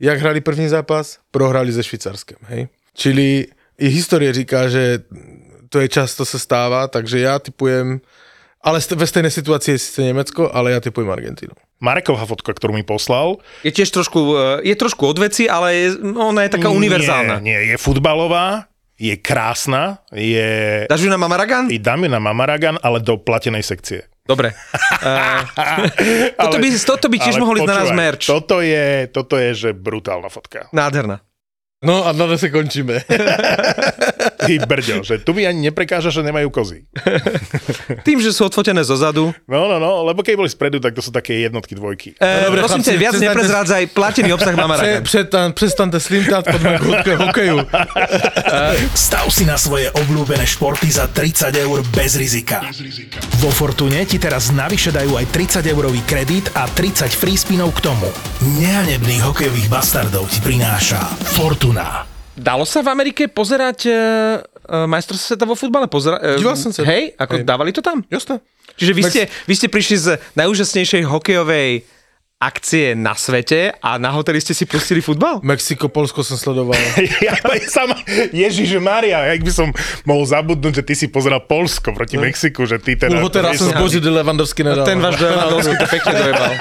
[0.00, 2.68] jak hrali první zápas, prohrali se Švýcarskem, hej.
[2.94, 3.46] Čili
[3.78, 4.98] i historie říká, že
[5.68, 8.00] to je často se stává, takže já typujem,
[8.62, 11.52] ale ve stejné situaci je sice Německo, ale já typujem Argentinu.
[11.76, 13.36] Mareková fotka, ktorú mi poslal.
[13.60, 17.36] Je tiež trošku, eh, je trošku od veci, ale je, ona je taká univerzálna.
[17.44, 18.64] Nie, nie, je futbalová,
[18.96, 20.88] je krásna, je...
[20.88, 21.68] Dáš ju na Mamaragan?
[21.68, 24.08] I dám ju na Mamaragan, ale do platenej sekcie.
[24.26, 24.52] Dobre.
[25.02, 25.46] Uh,
[26.42, 28.26] toto, by, toto by tiež mohli ísť na nás merch.
[28.26, 30.66] Toto je, toto je, že brutálna fotka.
[30.74, 31.22] Nádherná.
[31.84, 33.00] No a na to se končíme.
[34.34, 36.84] Ty brďo, že tu mi ani neprekáža, že nemajú kozy.
[38.02, 39.30] Tým, že sú odfotené zo zadu.
[39.46, 42.08] No, no, no, lebo keď boli spredu, tak to sú také jednotky, dvojky.
[42.16, 45.02] E, dobre, prosím ťa, viac přestaňte- neprezrádzaj platený obsah Mamaragan.
[45.02, 46.78] přestan, přestante slintat pod mého
[47.26, 47.58] hokeju.
[48.94, 52.64] Stav si na svoje obľúbené športy za 30 eur bez rizika.
[53.38, 57.84] Vo Fortune ti teraz navyše dajú aj 30 eurový kredit a 30 free spinov k
[57.84, 58.08] tomu.
[58.60, 61.00] Nehanebných hokejových bastardov ti prináša
[61.36, 62.15] Fortuna.
[62.36, 63.96] Dalo sa v Amerike pozerať uh,
[64.84, 65.88] majstrovstvo sveta vo futbale?
[65.88, 66.84] Pozera- uh, Díval som sa.
[66.84, 67.48] Hej, ako Hej.
[67.48, 68.04] dávali to tam?
[68.12, 68.44] Jasné.
[68.76, 71.88] Čiže vy ste, vy ste prišli z najúžasnejšej hokejovej
[72.36, 75.40] akcie na svete a na hoteli ste si pustili futbal?
[75.40, 76.76] Mexiko, Polsko som sledoval.
[77.24, 77.32] Ja,
[77.72, 77.96] sama,
[78.28, 79.68] Ježiš Maria, jak by som
[80.04, 83.16] mohol zabudnúť, že ty si pozeral Polsko proti Mexiku, že ty teda...
[83.16, 84.84] Jsem nie sú- zbožil, Levandovský nedal.
[84.84, 86.52] Ten váš Lewandowski to pekne dojebal.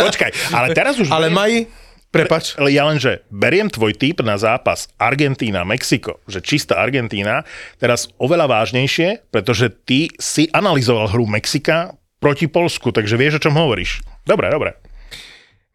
[0.00, 1.12] Počkaj, ale teraz už...
[1.12, 1.68] Ale mají,
[2.10, 7.44] prepač, Ale ja len, že beriem tvoj tip na zápas Argentína-Mexiko, že čistá Argentína,
[7.76, 13.54] teraz oveľa vážnejšie, pretože ty si analyzoval hru Mexika proti Polsku, takže vieš, o čom
[13.54, 14.02] hovoríš.
[14.26, 14.74] Dobre, dobre.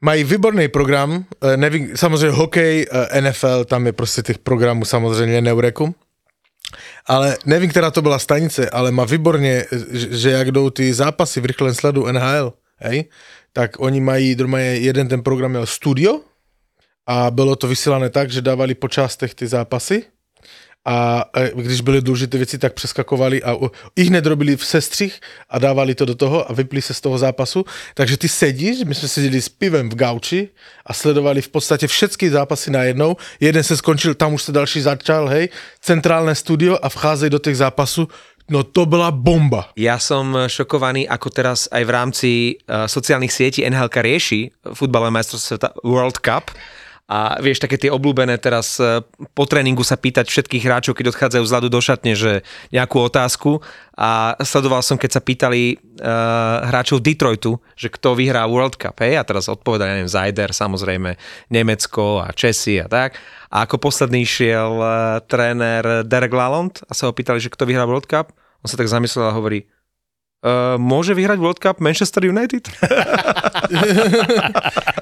[0.03, 5.41] mají výborný program, eh, nevím, samozřejmě hokej, eh, NFL, tam je prostě těch programů samozřejmě
[5.41, 5.95] neurekum.
[7.07, 11.39] Ale nevím, která to byla stanice, ale má výborně, že, že jak jdou ty zápasy
[11.39, 13.05] v rychlém sledu NHL, hej,
[13.53, 16.19] tak oni mají, je jeden ten program měl studio
[17.07, 20.03] a bylo to vysílané tak, že dávali po částech ty zápasy
[20.85, 23.55] a e, když byly důležité věci, tak přeskakovali a
[23.95, 27.17] i hned robili v sestřih a dávali to do toho a vypli se z toho
[27.17, 27.65] zápasu.
[27.93, 30.49] Takže ty sedíš, my jsme seděli s pivem v gauči
[30.85, 33.15] a sledovali v podstatě všechny zápasy najednou.
[33.39, 35.49] Jeden se skončil, tam už se další začal, hej,
[35.81, 38.07] centrálne studio a vcházejí do těch zápasů.
[38.49, 39.71] No to byla bomba.
[39.75, 42.31] Ja som šokovaný, ako teraz aj v rámci
[42.67, 46.51] uh, sociálnych sietí NHL rieši futbalové majstrovstvo sveta World Cup.
[47.03, 49.03] A vieš, také tie obľúbené teraz uh,
[49.35, 53.59] po tréningu sa pýtať všetkých hráčov, keď odchádzajú vzadu do šatne, že nejakú otázku.
[53.99, 59.03] A sledoval som, keď sa pýtali uh, hráčov Detroitu, že kto vyhrá World Cup.
[59.03, 59.19] Hej?
[59.19, 61.19] A teraz odpovedali, ja neviem, Zajder, samozrejme,
[61.51, 63.19] Nemecko a Česi a tak.
[63.51, 67.83] A ako posledný šiel uh, tréner Derek Lalonde a sa ho pýtali, že kto vyhrá
[67.83, 68.31] World Cup.
[68.63, 69.67] On sa tak zamyslel a hovorí,
[70.43, 72.67] Uh, môže vyhrať World Cup Manchester United?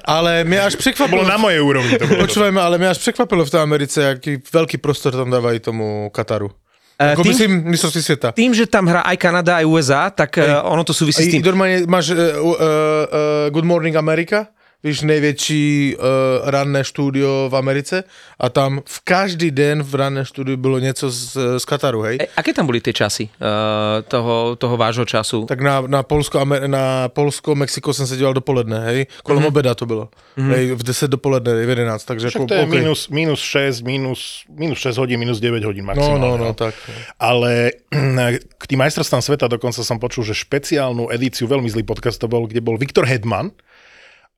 [0.04, 1.18] Ale mě až To překvapilo...
[1.18, 1.98] bolo na mojej úrovni.
[1.98, 2.20] To bolo.
[2.20, 6.46] Počúvajme, ale mě až překvapilo v té Americe, jaký veľký prostor tam dávají tomu Kataru.
[6.46, 8.32] Uh, Ako tým, myslím, mistrovství světa.
[8.32, 11.42] tým, že tam hrá aj Kanada, aj USA, tak uh, ono to súvisí s I
[11.42, 11.42] tým.
[11.90, 14.46] máš uh, uh, uh, Good Morning America,
[14.84, 16.04] víš, největší uh,
[16.50, 18.04] ranné studio v Americe
[18.40, 22.18] a tam v každý den v ranné studiu bylo něco z, z Kataru, hej?
[22.20, 25.46] E, aké tam boli tie časy uh, toho, toho vášho času?
[25.46, 29.06] Tak na, na Polsko, Amer- na Polsko, Mexiko jsem se díval dopoledne, hej?
[29.22, 29.46] Kolem mm-hmm.
[29.46, 30.08] obeda to bylo.
[30.38, 30.50] Mm-hmm.
[30.50, 32.68] Hej, v 10 dopoledne, v 11, takže Však jako, to je OK.
[32.68, 36.26] minus, minus 6, minus, minus 6 hodín, minus 9 hodín No, maximálne.
[36.26, 36.74] no, no, tak.
[37.18, 37.70] Ale
[38.58, 42.50] k tým majstrovstvám sveta dokonca som počul, že špeciálnu edíciu, veľmi zlý podcast to bol,
[42.50, 43.54] kde bol Viktor Hedman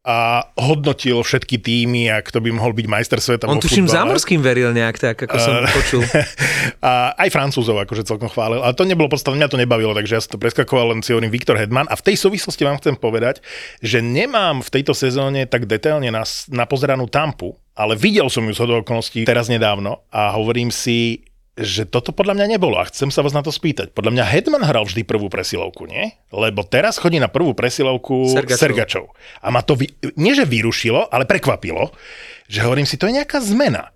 [0.04, 4.04] a hodnotil všetky týmy a kto by mohol byť majster sveta On tuším futbale.
[4.04, 6.04] zámorským veril nejak tak, ako som Eh, počul.
[6.84, 10.20] a aj Francúzov akože celkom chválil, ale to nebolo podstatné, mňa to nebavilo, takže ja
[10.20, 13.40] som to preskakoval, len si hovorím Viktor Hedman a v tej súvislosti vám chcem povedať,
[13.80, 18.60] že nemám v tejto sezóne tak detailne nas, napozeranú tampu, ale videl som ju z
[18.60, 23.22] hodou okolností teraz nedávno a hovorím si, že toto podľa mňa nebolo a chcem sa
[23.22, 23.94] vás na to spýtať.
[23.94, 26.10] Podľa mňa Hedman hral vždy prvú presilovku, nie?
[26.34, 28.58] Lebo teraz chodí na prvú presilovku Sergačov.
[28.58, 29.04] Sergačov.
[29.38, 29.86] A ma to, vy,
[30.18, 31.94] nie že vyrušilo, ale prekvapilo,
[32.50, 33.93] že hovorím si, to je nejaká zmena.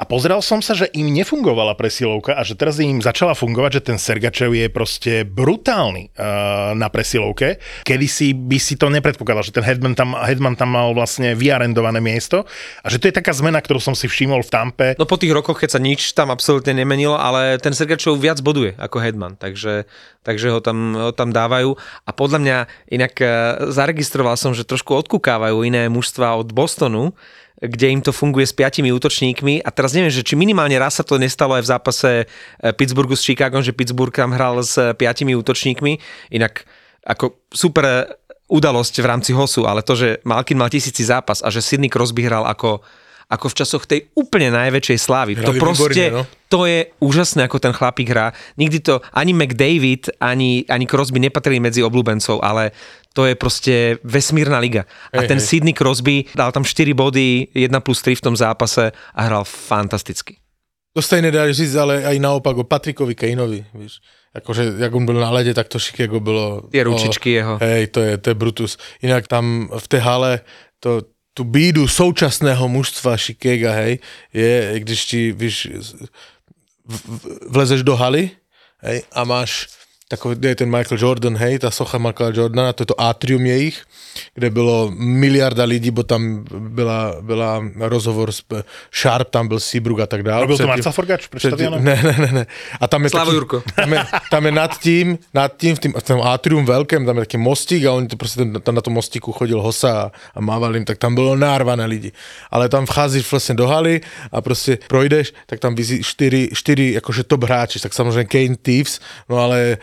[0.00, 3.82] A pozeral som sa, že im nefungovala presilovka a že teraz im začala fungovať, že
[3.92, 7.60] ten Sergačev je proste brutálny uh, na presilovke.
[7.84, 12.00] Kedy si by si to nepredpokladal, že ten Headman tam, Headman tam mal vlastne vyarendované
[12.00, 12.48] miesto
[12.82, 14.88] a že to je taká zmena, ktorú som si všimol v Tampe.
[14.96, 18.72] No po tých rokoch, keď sa nič tam absolútne nemenilo, ale ten Sergačov viac boduje
[18.80, 19.84] ako Hedman, takže,
[20.24, 21.76] takže ho, tam, ho tam dávajú.
[22.08, 22.56] A podľa mňa
[22.90, 23.30] inak eh,
[23.70, 27.12] zaregistroval som, že trošku odkúkávajú iné mužstva od Bostonu,
[27.62, 31.06] kde im to funguje s piatimi útočníkmi a teraz neviem, že či minimálne raz sa
[31.06, 32.26] to nestalo aj v zápase eh,
[32.74, 35.92] Pittsburghu s Chicagom, že Pittsburgh tam hral s eh, piatimi útočníkmi,
[36.34, 36.66] inak
[37.06, 38.02] ako super eh,
[38.50, 42.26] udalosť v rámci HOSu, ale to, že Malkin mal tisíci zápas a že Sidney Crosby
[42.26, 42.84] hral ako,
[43.32, 45.32] ako v časoch tej úplne najväčšej slávy.
[45.40, 46.22] to Hrali proste, výborne, no.
[46.52, 48.36] to je úžasné, ako ten chlapík hrá.
[48.60, 52.76] Nikdy to, ani McDavid, ani, ani Crosby nepatrili medzi obľúbencov, ale
[53.12, 54.84] to je proste vesmírna liga.
[55.12, 55.46] A Hej, ten hej.
[55.46, 60.36] Sidney Crosby dal tam 4 body, 1 plus 3 v tom zápase a hral fantasticky.
[60.92, 63.92] To stejně dá říct, ale aj naopak o Patrikovi Kaneovi, víš.
[64.34, 66.60] Jakože, jak on byl na ledě, tak to Chicago bylo...
[66.70, 67.58] Tie ručičky jeho.
[67.60, 68.78] Hej, to je, to je Brutus.
[69.02, 70.40] Jinak tam v té hale
[70.80, 71.02] to,
[71.34, 73.98] tu bídu současného mužstva Chicago, hej,
[74.32, 75.68] je, když ti, víš,
[76.88, 78.30] v, v, vlezeš do haly,
[78.80, 79.68] hej, a máš
[80.12, 83.82] takový, je ten Michael Jordan, hej, ta socha Michaela Jordana, to je to atrium jejich,
[84.34, 88.44] kde bylo miliarda lidí, bo tam byla, byla rozhovor s
[88.92, 90.40] Sharp, tam byl Seabrook a tak dále.
[90.40, 91.84] Robil to Marcel Forgač pred Předtím, štadionom?
[91.84, 92.46] ne, ne, ne, ne.
[92.80, 93.62] A tam je Slavo taký, Jurko.
[93.76, 97.16] Tam je, tam je nad tím, nad tím, v tým, v tom atrium veľkém, tam
[97.16, 100.12] je taký mostík a oni to prostě ten, tam na tom mostíku chodil Hosa a,
[100.34, 102.12] a mával im, tak tam bylo nárvané lidi.
[102.50, 104.00] Ale tam vcházíš vlastně do haly
[104.32, 109.00] a prostě projdeš, tak tam vizí čtyři, čtyři jakože top hráči, tak samozřejmě Kane Thieves,
[109.28, 109.76] no ale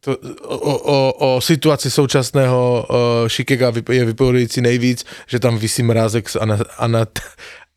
[0.00, 3.26] to, o, o, o situaci současného uh,
[3.70, 7.18] vyp- je vypovědějící nejvíc, že tam visí mrázek s Ana, Anat,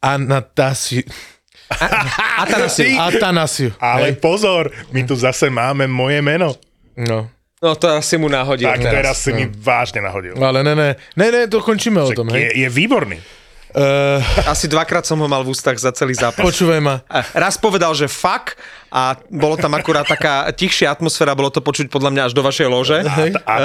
[0.02, 1.04] Anatasi,
[2.38, 2.99] Atanasiu.
[2.99, 3.71] Atanasiu.
[3.80, 4.15] Ale hej.
[4.15, 6.56] pozor, my tu zase máme moje meno.
[6.97, 7.30] No.
[7.63, 8.67] No to asi mu nahodil.
[8.67, 10.36] Tak teraz si mi vážne nahodil.
[10.36, 12.41] Ale ne, ne, ne, ne, to končíme o tom, hej.
[12.43, 13.15] Je, je výborný.
[13.74, 16.46] Uh, Asi dvakrát som ho mal v ústach za celý zápas.
[16.46, 17.02] počúvaj ma.
[17.10, 18.54] A Raz povedal, že fuck
[18.94, 22.68] a bolo tam akurát taká tichšia atmosféra, bolo to počuť podľa mňa až do vašej
[22.70, 23.02] lože.
[23.02, 23.10] A,
[23.50, 23.58] a,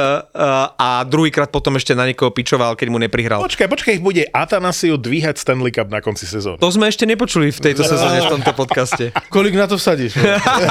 [0.72, 3.44] a druhýkrát potom ešte na niekoho pičoval, keď mu neprihral.
[3.44, 6.56] Počkaj, počkaj, bude Atanasiu dvíhať Stanley Cup na konci sezóny.
[6.56, 9.12] To sme ešte nepočuli v tejto sezóne v tomto podcaste.
[9.34, 10.16] Kolik na to vsadíš?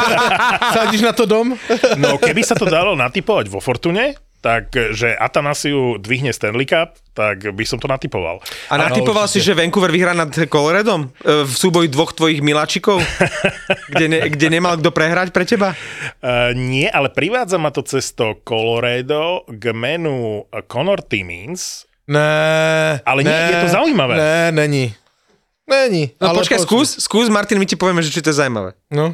[0.73, 1.53] Vsadíš na to dom?
[2.01, 7.51] No keby sa to dalo natypovať vo Fortune, tak že Atanasiu dvihne Stanley Cup, tak
[7.51, 8.39] by som to natypoval.
[8.71, 13.03] A natypoval si, že Vancouver vyhrá nad Coloredom E, v súboji dvoch tvojich miláčikov,
[13.91, 15.75] kde, ne, kde nemal kto prehrať pre teba?
[16.23, 21.83] Uh, nie, ale privádza ma to cesto Colorado k menu Conor Timmins.
[22.07, 23.03] Ne.
[23.03, 24.13] Ale nie, ne, je to zaujímavé.
[24.15, 24.95] Ne, není.
[25.67, 26.15] Není.
[26.23, 28.71] No ale počkaj, skús, skús, Martin, my ti povieme, že či to je zaujímavé.
[28.87, 29.11] No.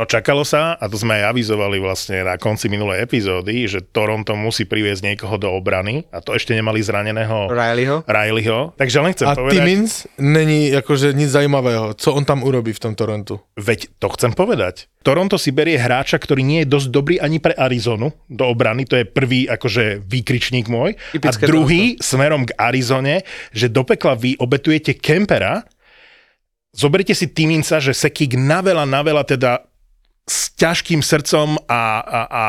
[0.00, 4.32] No čakalo sa, a to sme aj avizovali vlastne na konci minulej epizódy, že Toronto
[4.32, 8.08] musí priviesť niekoho do obrany a to ešte nemali zraneného Rileyho?
[8.08, 8.72] Rileyho.
[8.80, 9.60] Takže len chcem A povedať...
[9.60, 11.92] Timmins není akože nic zajímavého.
[12.00, 13.44] Co on tam urobí v tom Torontu?
[13.60, 14.88] Veď to chcem povedať.
[15.04, 18.96] Toronto si berie hráča, ktorý nie je dosť dobrý ani pre Arizonu do obrany, to
[18.96, 20.96] je prvý akože výkričník môj.
[21.12, 23.20] Typické a druhý smerom k Arizone,
[23.52, 25.60] že do pekla vy obetujete Kempera,
[26.72, 29.69] zoberte si Timinca, že Sekík naveľa, naveľa teda
[30.28, 32.44] s ťažkým srdcom a, a, a,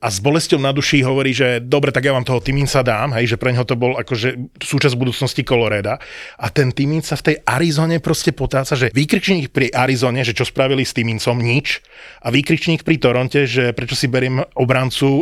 [0.00, 3.36] a s bolesťou na duši hovorí, že dobre, tak ja vám toho Timinca dám, hej,
[3.36, 6.00] že pre neho to bol akože súčasť budúcnosti Coloreda.
[6.40, 10.48] A ten Timin sa v tej Arizone proste potáca, že výkričník pri Arizone, že čo
[10.48, 11.84] spravili s Timincom, nič.
[12.24, 15.20] A výkričník pri Toronte, že prečo si beriem obrancu,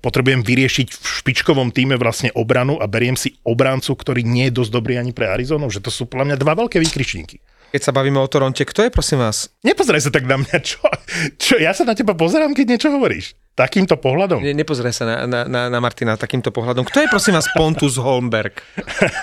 [0.00, 4.72] potrebujem vyriešiť v špičkovom týme vlastne obranu a beriem si obrancu, ktorý nie je dosť
[4.72, 7.44] dobrý ani pre Arizonu, že to sú podľa mňa dva veľké výkričníky.
[7.74, 9.50] Keď sa bavíme o Toronte, kto je prosím vás?
[9.66, 10.78] Nepozeraj sa tak na mňa, čo,
[11.34, 13.34] čo ja sa na teba pozerám, keď niečo hovoríš.
[13.58, 14.46] Takýmto pohľadom.
[14.46, 16.86] Ne, nepozeraj sa na, na, na, na Martina takýmto pohľadom.
[16.86, 18.62] Kto je prosím vás Pontus Holmberg?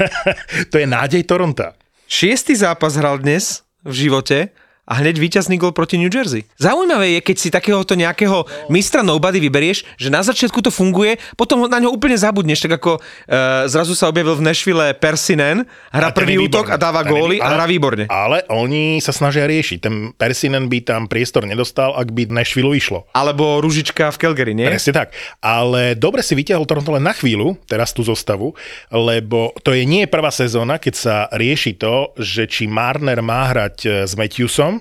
[0.71, 1.79] to je nádej Toronta.
[2.11, 4.51] Šiestý zápas hral dnes v živote
[4.91, 6.43] a hneď víťazný gol proti New Jersey.
[6.59, 11.63] Zaujímavé je, keď si takéhoto nejakého mistra nobody vyberieš, že na začiatku to funguje, potom
[11.69, 15.63] na ňo úplne zabudneš, tak ako uh, zrazu sa objavil v Nashville Persinen,
[15.95, 18.09] hrá A prvý útok a dáva góly a hrá výborne.
[18.11, 19.77] Ale oni sa snažia riešiť.
[19.79, 23.07] Ten Persinen by tam priestor nedostal, ak by Nashville išlo.
[23.15, 24.67] Alebo Ružička v Calgary, nie?
[24.67, 25.15] Presne tak.
[25.39, 28.57] Ale dobre si vytiahol Toronto len na chvíľu, teraz tú zostavu,
[28.91, 33.77] lebo to je nie prvá sezóna, keď sa rieši to, že či Marner má hrať
[33.85, 34.80] e, s Matthewsom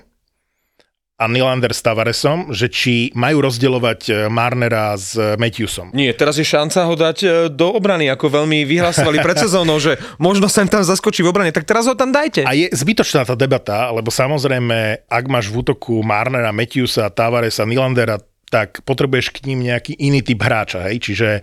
[1.21, 5.93] a Nylander s Tavaresom, že či majú rozdeľovať e, Marnera s e, Matthewsom.
[5.93, 10.01] Nie, teraz je šanca ho dať e, do obrany, ako veľmi vyhlasovali pred sezónou, že
[10.17, 12.41] možno sem tam zaskočí v obrane, tak teraz ho tam dajte.
[12.49, 18.17] A je zbytočná tá debata, lebo samozrejme, ak máš v útoku Marnera, Matthewsa, Tavaresa, Nylandera,
[18.51, 20.99] tak potrebuješ k ním nejaký iný typ hráča, hej?
[20.99, 21.39] Čiže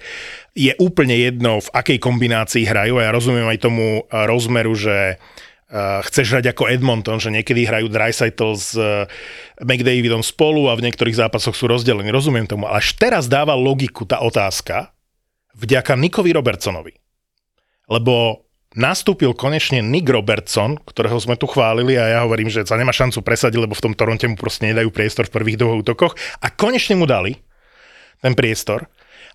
[0.52, 5.16] je úplne jedno, v akej kombinácii hrajú a ja rozumiem aj tomu rozmeru, že
[5.72, 9.04] uh, chceš hrať ako Edmonton, že niekedy hrajú Dreisaitl s uh,
[9.62, 12.09] McDavidom spolu a v niektorých zápasoch sú rozdelení.
[12.12, 12.68] Rozumiem tomu.
[12.68, 14.92] Ale až teraz dáva logiku tá otázka
[15.59, 16.94] vďaka Nikovi Robertsonovi.
[17.88, 18.44] Lebo
[18.76, 23.24] nastúpil konečne Nick Robertson, ktorého sme tu chválili a ja hovorím, že sa nemá šancu
[23.24, 26.12] presadiť, lebo v tom Toronte mu proste nedajú priestor v prvých dvoch útokoch
[26.44, 27.40] a konečne mu dali
[28.20, 28.87] ten priestor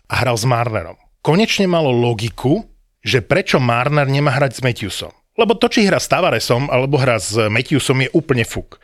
[0.05, 0.99] a hral s Marnerom.
[1.23, 2.67] Konečne malo logiku,
[3.01, 5.11] že prečo Marner nemá hrať s Matthewsom.
[5.33, 8.77] Lebo to, či hra s Tavaresom alebo hra s Matthewsom je úplne fuk.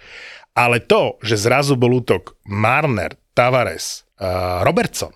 [0.58, 5.14] Ale to, že zrazu bol útok Marner, Tavares, uh, Robertson,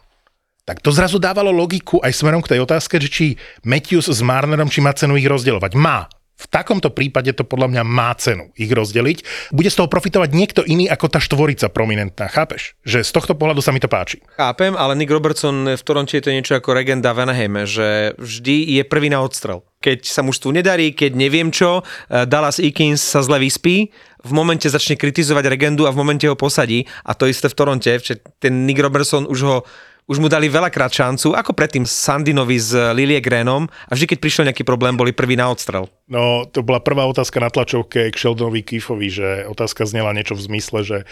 [0.63, 3.25] tak to zrazu dávalo logiku aj smerom k tej otázke, že či
[3.67, 5.75] Matthews s Marnerom, či má cenu ich rozdeľovať.
[5.75, 6.07] Má.
[6.43, 9.49] V takomto prípade to podľa mňa má cenu ich rozdeliť.
[9.55, 12.75] Bude z toho profitovať niekto iný ako tá štvorica prominentná, chápeš?
[12.83, 14.19] Že z tohto pohľadu sa mi to páči.
[14.35, 18.75] Chápem, ale Nick Robertson v Toronte je to niečo ako regenda v Anaheime, že vždy
[18.75, 19.63] je prvý na odstrel.
[19.79, 23.91] Keď sa mužstvu nedarí, keď neviem čo, eh, Dallas Eakins sa zle vyspí,
[24.23, 26.87] v momente začne kritizovať regendu a v momente ho posadí.
[27.03, 27.91] A to isté v Toronte,
[28.39, 29.57] ten Nick Robertson už ho
[30.03, 34.47] už mu dali veľakrát šancu, ako predtým Sandinovi s Lilie Grenom a vždy, keď prišiel
[34.51, 35.87] nejaký problém, boli prvý na odstrel.
[36.11, 40.45] No, to bola prvá otázka na tlačovke k Sheldonovi Keefovi, že otázka znela niečo v
[40.51, 41.05] zmysle, že e,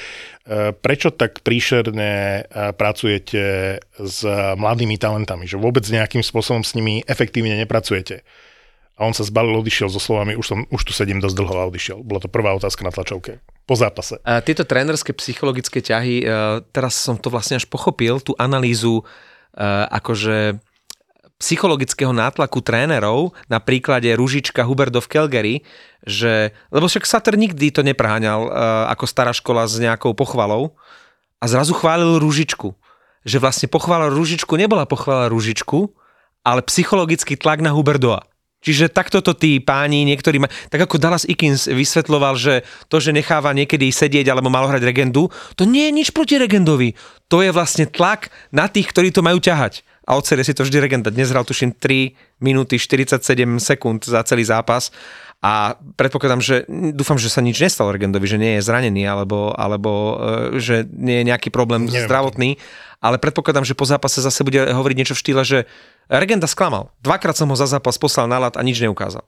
[0.75, 2.41] prečo tak príšerne e,
[2.75, 3.43] pracujete
[3.95, 4.17] s
[4.59, 8.27] mladými talentami, že vôbec nejakým spôsobom s nimi efektívne nepracujete.
[9.01, 11.65] A on sa zbalil, odišiel so slovami, už, som, už tu sedím dosť dlho a
[11.73, 12.05] odišiel.
[12.05, 13.41] Bola to prvá otázka na tlačovke.
[13.65, 14.21] Po zápase.
[14.21, 16.25] A tieto trénerské psychologické ťahy, e,
[16.69, 19.03] teraz som to vlastne až pochopil, tú analýzu e,
[19.89, 20.61] akože
[21.41, 25.55] psychologického nátlaku trénerov na príklade Ružička Huberdo v Calgary,
[26.05, 28.49] že, lebo však Sater nikdy to nepreháňal e,
[28.93, 30.77] ako stará škola s nejakou pochvalou
[31.41, 32.77] a zrazu chválil Ružičku.
[33.25, 35.89] Že vlastne pochvála Ružičku nebola pochvála Ružičku,
[36.45, 38.30] ale psychologický tlak na Huberdoa.
[38.61, 40.49] Čiže takto to tí páni, niektorí, ma...
[40.69, 42.61] tak ako Dallas Ikins vysvetloval, že
[42.93, 46.93] to, že necháva niekedy sedieť alebo malo hrať regendu, to nie je nič proti regendovi.
[47.33, 49.81] To je vlastne tlak na tých, ktorí to majú ťahať.
[50.05, 51.09] A odserie si to vždy regenda.
[51.09, 53.21] Dnes hral tuším 3 minúty 47
[53.57, 54.93] sekúnd za celý zápas
[55.41, 59.91] a predpokladám, že dúfam, že sa nič nestalo Regendovi, že nie je zranený alebo, alebo
[60.53, 62.05] e, že nie je nejaký problém Neviem.
[62.05, 62.49] zdravotný,
[63.01, 65.65] ale predpokladám, že po zápase zase bude hovoriť niečo v štýle, že
[66.11, 66.91] Regenda sklamal.
[66.99, 69.23] Dvakrát som ho za zápas poslal na lat a nič neukázal.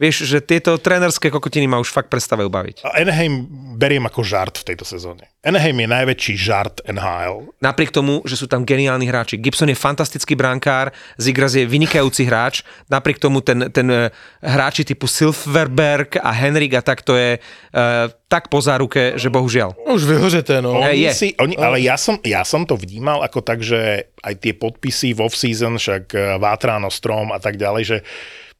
[0.00, 2.76] Vieš, že tieto trénerské kokotiny ma už fakt prestávajú baviť.
[2.82, 3.44] A Anaheim
[3.76, 5.28] beriem ako žart v tejto sezóne.
[5.44, 7.52] Anaheim je najväčší žart NHL.
[7.60, 9.36] Napriek tomu, že sú tam geniálni hráči.
[9.36, 14.08] Gibson je fantastický brankár, Zigras je vynikajúci hráč, napriek tomu ten, ten eh,
[14.40, 19.76] hráči typu Silverberg a Henrik a tak to je uh, tak po záruke, že bohužiaľ.
[19.92, 20.80] Už vyhořeté, no.
[20.80, 21.12] Oni je.
[21.12, 25.12] si, oni, ale ja som, ja som to vnímal ako tak, že aj tie podpisy
[25.12, 27.98] v off-season, však eh, Vátrano, Strom a tak ďalej, že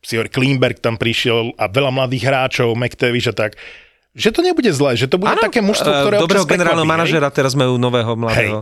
[0.03, 3.55] si hovorí, Klimberg tam prišiel a veľa mladých hráčov, McTavish a tak,
[4.13, 6.93] že to nebude zlé, že to bude Áno, také mužstvo, eh, ktoré Dobrého generálneho hej?
[6.93, 8.21] manažera teraz majú nového Hej.
[8.21, 8.59] mladého.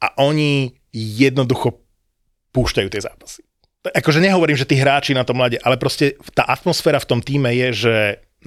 [0.00, 1.76] A oni jednoducho
[2.54, 3.44] púšťajú tie zápasy.
[3.84, 7.52] Akože nehovorím, že tí hráči na tom mladé, ale proste tá atmosféra v tom týme
[7.52, 7.94] je, že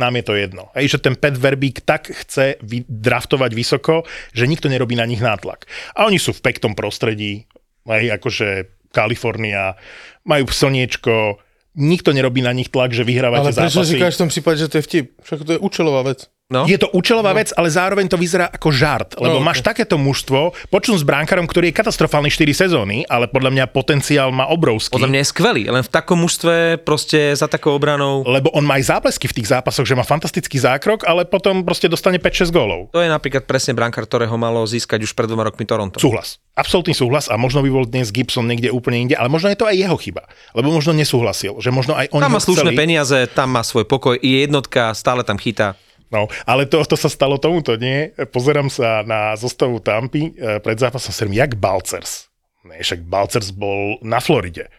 [0.01, 0.63] nám je to jedno.
[0.73, 2.57] Hej, že ten Pet Verbík tak chce
[2.89, 5.69] draftovať vysoko, že nikto nerobí na nich nátlak.
[5.93, 7.45] A oni sú v pektom prostredí,
[7.85, 9.77] hej, akože Kalifornia,
[10.25, 11.37] majú slniečko,
[11.77, 13.93] nikto nerobí na nich tlak, že vyhrávate Ale prečo zápasy.
[13.93, 15.05] říkáš v tom případě, že to je vtip?
[15.21, 16.27] Však to je účelová vec.
[16.47, 16.63] No?
[16.63, 20.55] Je to účelová vec, ale zároveň to vyzerá ako žart, lebo No, máš takéto mužstvo,
[20.71, 24.95] počnú s bránkarom, ktorý je katastrofálny 4 sezóny, ale podľa mňa potenciál má obrovský.
[24.95, 28.79] Podľa mňa je skvelý, len v takom mužstve proste za takou obranou Lebo on má
[28.79, 32.95] aj záblesky v tých zápasoch, že má fantastický zákrok, ale potom proste dostane 5-6 gólov.
[32.95, 35.99] To je napríklad presne brankár, ktorého malo získať už pred dvoma rokmi Toronto.
[35.99, 36.39] Súhlas.
[36.55, 39.67] Absolútny súhlas a možno by bol dnes Gibson niekde úplne inde, ale možno je to
[39.67, 40.23] aj jeho chyba.
[40.55, 42.79] Lebo možno nesúhlasil, že možno aj oni Tam má slušné chceli.
[42.79, 45.75] peniaze, tam má svoj pokoj, je jednotka, stále tam chytá.
[46.07, 48.15] No, ale to, to sa stalo tomuto, nie?
[48.31, 52.31] Pozerám sa na zostavu Tampy e, pred zápasom, serem, jak Balcers.
[52.63, 54.71] Ne, však Balcers bol na Floride.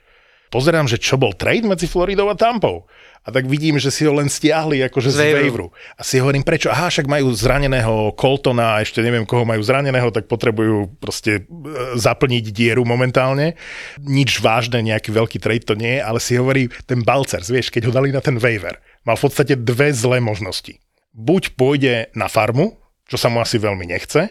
[0.48, 2.88] Pozerám, že čo bol trade medzi Floridou a Tampou.
[3.20, 5.68] A tak vidím, že si ho len stiahli akože z waiveru.
[5.68, 6.72] A si hovorím, prečo?
[6.72, 11.60] Aha, však majú zraneného Coltona a ešte neviem, koho majú zraneného, tak potrebujú proste e,
[12.00, 13.60] zaplniť dieru momentálne.
[14.00, 17.92] Nič vážne, nejaký veľký trade to nie je, ale si hovorí, ten Balcers, vieš, keď
[17.92, 20.80] ho dali na ten waiver, mal v podstate dve zlé možnosti
[21.18, 22.78] buď pôjde na farmu,
[23.10, 24.30] čo sa mu asi veľmi nechce,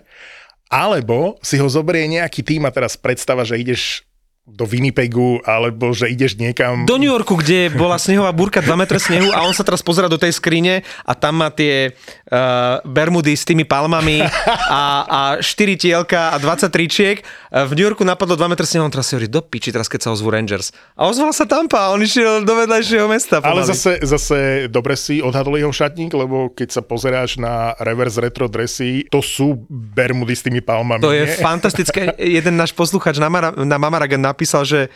[0.71, 4.06] alebo si ho zoberie nejaký tým a teraz predstava, že ideš
[4.47, 6.87] do Winnipegu, alebo že ideš niekam...
[6.87, 10.07] Do New Yorku, kde bola snehová búrka 2 metre snehu a on sa teraz pozera
[10.07, 14.23] do tej skrine a tam má tie uh, bermudy s tými palmami
[14.71, 15.43] a, a 4
[15.75, 17.19] tielka a 20 tričiek.
[17.51, 19.91] Uh, v New Yorku napadlo 2 metre snehu, on teraz si hovorí, do piči, teraz
[19.91, 20.71] keď sa ozvú Rangers.
[20.95, 23.43] A ozval sa Tampa, on išiel do vedľajšieho mesta.
[23.43, 23.75] Ale pomaly.
[23.75, 24.37] zase, zase
[24.71, 29.59] dobre si odhadol jeho šatník, lebo keď sa pozeráš na reverse retro dresy, to sú
[29.67, 31.03] bermudy s tými palmami.
[31.03, 31.35] To je nie?
[31.35, 32.15] fantastické.
[32.15, 34.89] Jeden náš posluchač na, Mara, na Mamaragan napísal, že e,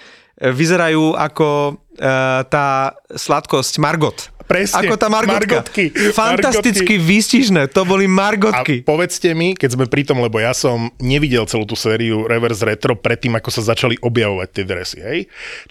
[0.54, 4.32] vyzerajú ako tá sladkosť Margot.
[4.52, 5.64] Presne, Ako tá Margotka.
[5.64, 5.96] Margotky.
[6.12, 8.84] Fantasticky výstižné, to boli A Margotky.
[8.84, 13.00] povedzte mi, keď sme pri tom, lebo ja som nevidel celú tú sériu Reverse Retro
[13.00, 15.20] predtým, ako sa začali objavovať tie dresy, hej?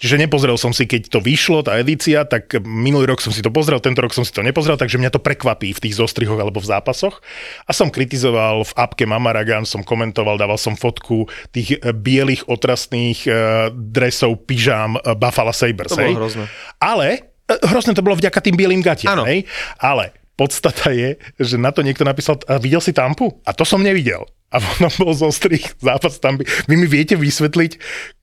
[0.01, 3.53] Čiže nepozrel som si, keď to vyšlo, tá edícia, tak minulý rok som si to
[3.53, 6.57] pozrel, tento rok som si to nepozrel, takže mňa to prekvapí v tých zostrihoch alebo
[6.57, 7.21] v zápasoch.
[7.69, 13.19] A som kritizoval v apke Mamaragan, som komentoval, dával som fotku tých eh, bielých otrasných
[13.29, 13.33] eh,
[13.69, 16.19] dresov, pyžám eh, Buffalo Sabres, To bolo hej?
[16.19, 16.45] hrozné.
[16.77, 19.47] Ale e, hrozné to bolo vďaka tým bielým gatiam, hej?
[19.79, 23.29] Ale podstata je, že na to niekto napísal, a videl si Tampu?
[23.45, 24.25] A to som nevidel.
[24.51, 26.43] A ono bol z ostrých zápas Tampy.
[26.67, 27.79] Vy mi viete vysvetliť,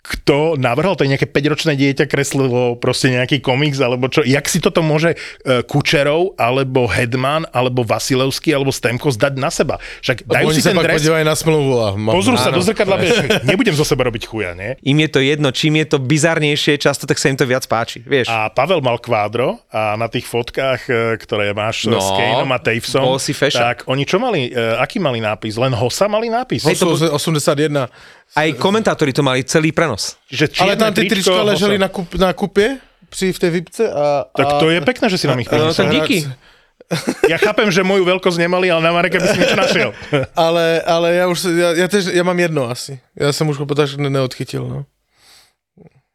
[0.09, 4.57] kto navrhol, to je nejaké 5-ročné dieťa, kreslilo proste nejaký komiks, alebo čo, jak si
[4.57, 5.12] toto môže
[5.45, 9.76] e, Kučerov, alebo Hedman, alebo Vasilevský, alebo Stemkos dať na seba?
[10.01, 12.16] Však dajú si sa ten dres, na smlouvu a mám...
[12.16, 12.57] pozrú sa Áno.
[12.57, 14.81] do zrkadla, vieš, nebudem zo seba robiť chuja, nie?
[14.81, 18.01] Im je to jedno, čím je to bizarnejšie, často tak sa im to viac páči,
[18.01, 18.33] vieš.
[18.33, 22.49] A Pavel mal kvádro a na tých fotkách, e, ktoré máš no, No, s Kaneom
[22.49, 23.61] a Tavesom, bol si fešák.
[23.61, 25.61] tak oni čo mali, e, aký mali nápis?
[25.61, 26.66] Len Hosa mali nápis?
[26.66, 27.87] To sú 81.
[28.35, 30.19] Aj komentátori to mali celý prenos.
[30.27, 33.83] Čiže Ale tam ty tričko, trička leželi na, kup, na kupě při v té výpce
[33.89, 34.27] a...
[34.37, 35.79] Tak a, to je pekné, že si nám ich No, priniesol.
[35.79, 36.19] tak díky.
[37.29, 39.91] Ja chápem, že moju veľkosť nemali, ale na Mareka by si niečo našiel.
[40.33, 42.97] Ale, ale já už, já, já, tež, já mám jedno asi.
[43.12, 44.85] Já jsem už ho tak ne, neodchytil, no.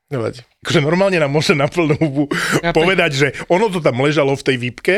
[0.10, 0.42] Nevadí.
[0.66, 2.26] Akože normálne nám môže na plnú hubu
[2.74, 4.96] povedať, že ono to tam ležalo v tej výpke,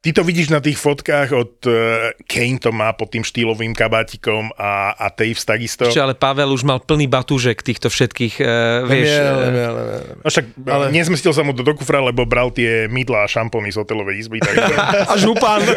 [0.00, 4.48] Ty to vidíš na tých fotkách od uh, Kane to má pod tým štýlovým kabátikom
[4.56, 5.92] a, a Taves takisto.
[5.92, 10.02] Ešte ale Pavel už mal plný batúžek týchto všetkých, uh, vieš, Nemiel, eh, nemiel, nemiel.
[10.24, 10.84] No však ale...
[10.88, 14.40] Nezmestil sa mu to do kufra, lebo bral tie mydla a šampóny z hotelovej izby,
[14.40, 14.56] tak
[15.12, 15.68] a župan.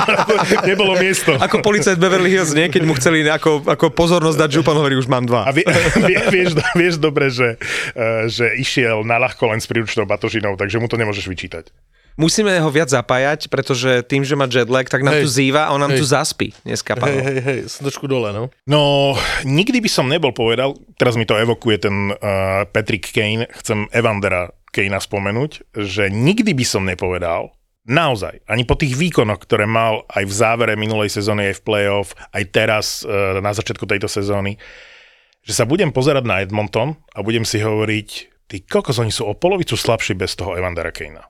[0.72, 1.36] nebolo miesto.
[1.36, 2.72] ako policajt Beverly Hills, nie?
[2.72, 5.44] Keď mu chceli ako, ako pozornosť dať župan, hovorí, už mám dva.
[5.44, 5.68] A vie,
[6.08, 7.60] vie, vieš, vieš dobre, že,
[7.92, 11.68] uh, že išiel na ľahko len s príručnou batožinou, takže mu to nemôžeš vyčítať.
[12.16, 15.24] Musíme ho viac zapájať, pretože tým, že má jetlag, tak nám Hej.
[15.24, 16.00] tu zýva a on nám Hej.
[16.00, 17.20] tu zaspí dneska, Hej, Pavel.
[17.20, 18.48] hej, hej, som trošku dole, no.
[18.64, 19.12] No,
[19.44, 24.48] nikdy by som nebol povedal, teraz mi to evokuje ten uh, Patrick Kane, chcem Evandera
[24.72, 27.52] Kejna spomenúť, že nikdy by som nepovedal,
[27.86, 32.08] naozaj, ani po tých výkonoch, ktoré mal aj v závere minulej sezóny, aj v playoff,
[32.34, 34.58] aj teraz e, na začiatku tejto sezóny,
[35.46, 38.08] že sa budem pozerať na Edmonton a budem si hovoriť,
[38.50, 41.22] ty kokos, oni sú o polovicu slabší bez toho Evandera Kejna.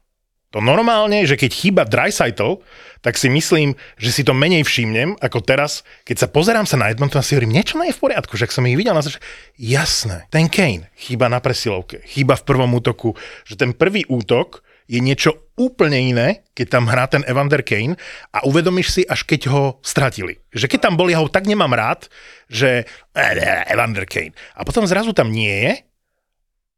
[0.55, 2.63] To normálne, že keď chýba Dreisaitl,
[3.03, 6.91] tak si myslím, že si to menej všimnem, ako teraz, keď sa pozerám sa na
[6.91, 9.03] Edmonton a si hovorím, niečo nie je v poriadku, že ak som ich videl na
[9.03, 9.23] zač-
[9.59, 15.03] jasné, ten Kane chýba na presilovke, chýba v prvom útoku, že ten prvý útok je
[15.03, 17.99] niečo úplne iné, keď tam hrá ten Evander Kane
[18.31, 20.39] a uvedomíš si, až keď ho stratili.
[20.55, 22.07] Že keď tam bol, ja ho tak nemám rád,
[22.47, 24.35] že eh, Evander Kane.
[24.55, 25.73] A potom zrazu tam nie je,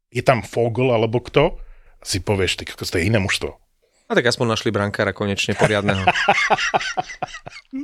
[0.09, 1.61] je tam Fogel alebo kto,
[2.03, 3.59] si povieš, ty, to je iné mužstvo.
[4.09, 6.01] A tak aspoň našli brankára konečne poriadneho.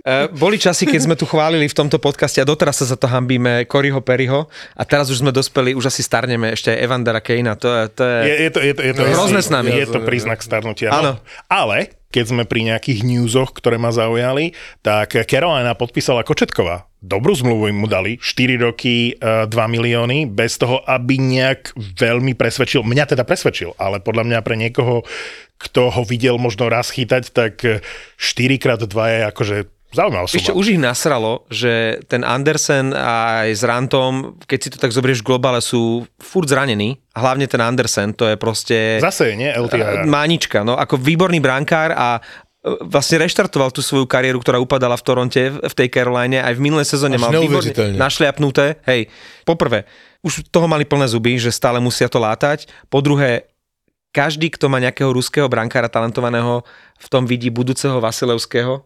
[0.01, 3.05] e, boli časy, keď sme tu chválili v tomto podcaste a doteraz sa za to
[3.05, 7.53] hambíme Coryho Perryho a teraz už sme dospeli, už asi starneme ešte Evandera Kejna.
[7.61, 8.17] To je, to je...
[8.25, 9.69] Je, je to, je to, je to, hrozné s nami.
[9.69, 10.89] Je to príznak starnutia.
[10.97, 11.21] Áno.
[11.21, 11.21] No.
[11.45, 16.87] Ale keď sme pri nejakých newsoch, ktoré ma zaujali, tak Carolina podpísala Kočetkova.
[17.03, 22.87] Dobrú zmluvu im mu dali, 4 roky, 2 milióny, bez toho, aby nejak veľmi presvedčil.
[22.87, 25.03] Mňa teda presvedčil, ale podľa mňa pre niekoho,
[25.59, 27.59] kto ho videl možno raz chytať, tak
[28.15, 29.57] 4x2 je akože
[29.93, 34.91] Zaujímavá Ešte už ich nasralo, že ten Andersen aj s Rantom, keď si to tak
[34.91, 36.99] zoberieš v globále, sú furt zranení.
[37.15, 38.99] Hlavne ten Andersen, to je proste...
[38.99, 39.47] Zase, nie?
[39.47, 40.03] LTIR.
[40.03, 42.21] Mánička, no ako výborný brankár a e,
[42.91, 46.87] vlastne reštartoval tú svoju kariéru, ktorá upadala v Toronte, v tej Caroline, aj v minulej
[46.91, 48.83] sezóne mal výborne našliapnuté.
[48.83, 49.07] Hej,
[49.47, 49.87] poprvé,
[50.25, 52.67] už toho mali plné zuby, že stále musia to látať.
[52.91, 53.47] Po druhé,
[54.11, 56.67] každý, kto má nejakého ruského brankára talentovaného,
[56.99, 58.83] v tom vidí budúceho Vasilevského,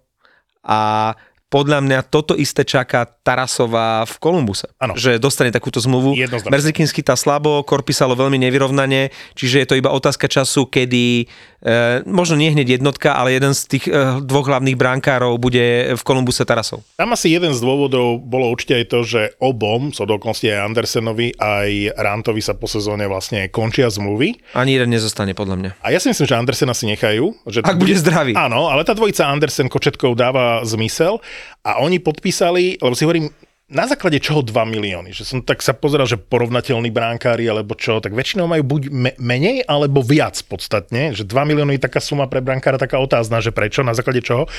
[0.63, 1.15] a
[1.49, 4.69] podľa mňa toto isté čaká Tarasová v Kolumbuse.
[4.77, 4.93] Ano.
[4.93, 6.13] Že dostane takúto zmluvu.
[6.45, 12.37] Merzikinsky tá slabo, Korpisalo veľmi nevyrovnane, čiže je to iba otázka času, kedy e, možno
[12.37, 16.85] nie hneď jednotka, ale jeden z tých e, dvoch hlavných brankárov bude v Kolumbuse Tarasov.
[17.01, 21.33] Tam asi jeden z dôvodov bolo určite aj to, že obom, so dokonalosti aj Andersenovi,
[21.33, 24.37] aj Rantovi sa po sezóne vlastne končia zmluvy.
[24.53, 25.71] Ani jeden nezostane, podľa mňa.
[25.81, 27.33] A ja si myslím, že Andersena si nechajú.
[27.49, 28.37] Že Ak bude zdravý.
[28.37, 31.17] Áno, ale tá dvojica Andersen Kočetkov dáva zmysel
[31.63, 33.29] a oni podpísali, lebo si hovorím,
[33.69, 35.13] na základe čoho 2 milióny?
[35.13, 39.17] Že som tak sa pozeral, že porovnateľní bránkári alebo čo, tak väčšinou majú buď me-
[39.21, 43.53] menej alebo viac podstatne, že 2 milióny je taká suma pre brankára taká otázna, že
[43.53, 44.49] prečo, na základe čoho.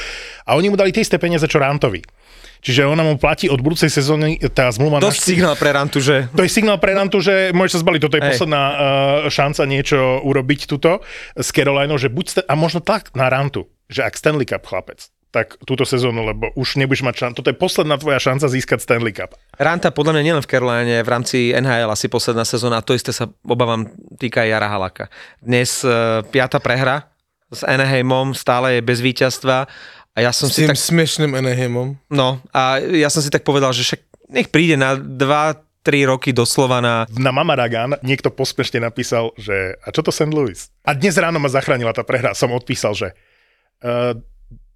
[0.46, 2.06] A oni mu dali tie isté peniaze, čo Rantovi.
[2.60, 5.00] Čiže ona mu platí od budúcej sezóny tá zmluva.
[5.00, 5.28] Dosť na...
[5.32, 6.28] signál pre Rantu, že...
[6.36, 8.00] To je signál pre Rantu, že môže sa zbaliť.
[8.04, 8.30] Toto je Hej.
[8.36, 8.76] posledná uh,
[9.32, 11.00] šanca niečo urobiť tuto
[11.34, 12.26] s Carolinou, že buď...
[12.28, 16.50] St- a možno tak na Rantu, že ak Stanley Cup chlapec, tak túto sezónu, lebo
[16.58, 17.34] už nebudeš mať šancu.
[17.38, 19.38] Toto je posledná tvoja šanca získať Stanley Cup.
[19.54, 23.14] Ranta podľa mňa nielen v Caroline, v rámci NHL asi posledná sezóna a to isté
[23.14, 23.86] sa obávam
[24.18, 25.06] týka Jara Halaka.
[25.38, 27.06] Dnes uh, piata prehra
[27.50, 29.70] s Anaheimom, stále je bez víťazstva
[30.14, 30.82] a ja som s si tým tak...
[30.82, 31.94] smiešným Anaheimom.
[32.10, 34.02] No a ja som si tak povedal, že však
[34.34, 37.08] nech príde na dva 3 roky doslova na...
[37.16, 40.28] Na Mamaragan niekto pospešne napísal, že a čo to St.
[40.28, 40.68] Louis?
[40.84, 42.36] A dnes ráno ma zachránila tá prehra.
[42.36, 43.08] Som odpísal, že
[43.80, 44.12] uh,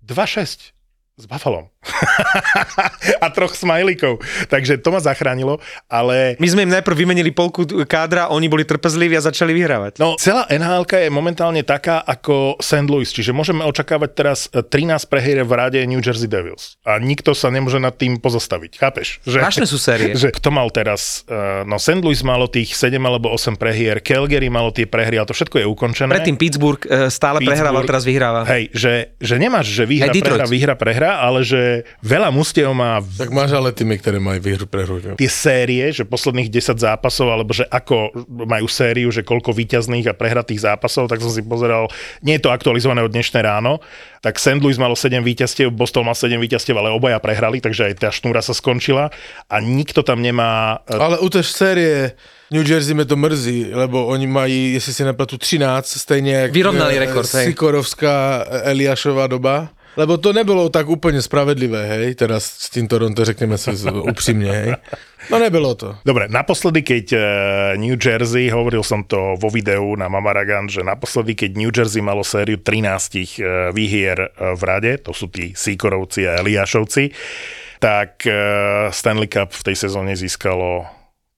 [0.07, 0.74] 2-6
[1.14, 1.70] s Buffalom.
[3.24, 4.18] a troch smajlíkov.
[4.48, 6.34] Takže to ma zachránilo, ale...
[6.40, 10.00] My sme im najprv vymenili polku kádra, oni boli trpezliví a začali vyhrávať.
[10.00, 12.88] No, celá nhl je momentálne taká ako St.
[12.88, 16.80] Louis, čiže môžeme očakávať teraz 13 prehier v rade New Jersey Devils.
[16.82, 19.20] A nikto sa nemôže nad tým pozastaviť, chápeš?
[19.28, 20.16] Že, Vážne sú série.
[20.22, 22.00] Že kto mal teraz, eh, no St.
[22.00, 25.66] Louis malo tých 7 alebo 8 prehier, Calgary malo tie prehry, ale to všetko je
[25.68, 26.10] ukončené.
[26.10, 28.40] Predtým Pittsburgh eh, stále Pittsburgh, prehrával, teraz vyhráva.
[28.48, 32.72] Hej, že, že nemáš, že výhra, hey, prehra, výhra, prehra, prehra, ale že veľa mustiev
[32.72, 33.05] má...
[33.05, 34.96] Tak máš ale týmy, ktoré majú výhru, prehru.
[35.20, 40.16] Tie série, že posledných 10 zápasov, alebo že ako majú sériu, že koľko výťazných a
[40.16, 41.92] prehratých zápasov, tak som si pozeral,
[42.24, 43.84] nie je to aktualizované od dnešné ráno,
[44.24, 44.64] tak St.
[44.64, 48.40] Louis malo 7 víťazstiev, Boston mal 7 víťazstiev, ale obaja prehrali, takže aj tá šnúra
[48.40, 49.12] sa skončila
[49.52, 50.80] a nikto tam nemá...
[50.88, 52.16] E, ale u tej série
[52.48, 56.98] New Jersey mi to mrzí, lebo oni mají, jestli si nepletu, 13, stejně jak Vyrovnali
[56.98, 59.68] rekord, Sikorovská Eliášová doba.
[59.95, 64.70] Lebo to nebylo tak úplne spravedlivé, hej, teraz s tým Toronto, řekneme si upřímne, hej.
[65.30, 65.97] No nebylo to.
[66.03, 67.22] Dobre, naposledy, keď uh,
[67.78, 72.26] New Jersey, hovoril som to vo videu na Mamaragan, že naposledy, keď New Jersey malo
[72.26, 77.14] sériu 13 uh, výhier uh, v rade, to sú tí Sikorovci a Eliášovci,
[77.84, 78.24] tak
[78.97, 80.88] Stanley Cup v tej sezóne získalo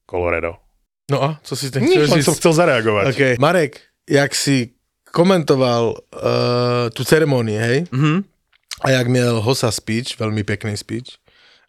[0.07, 0.63] Colorado.
[1.11, 3.05] No a co si ten chcel som chcel zareagovať.
[3.11, 3.33] Okay.
[3.43, 4.79] Marek, jak si
[5.11, 7.79] komentoval uh, tú ceremonii, hej?
[7.91, 8.36] Mm-hmm
[8.85, 11.17] a jak měl Hosa speech, veľmi pekný speech,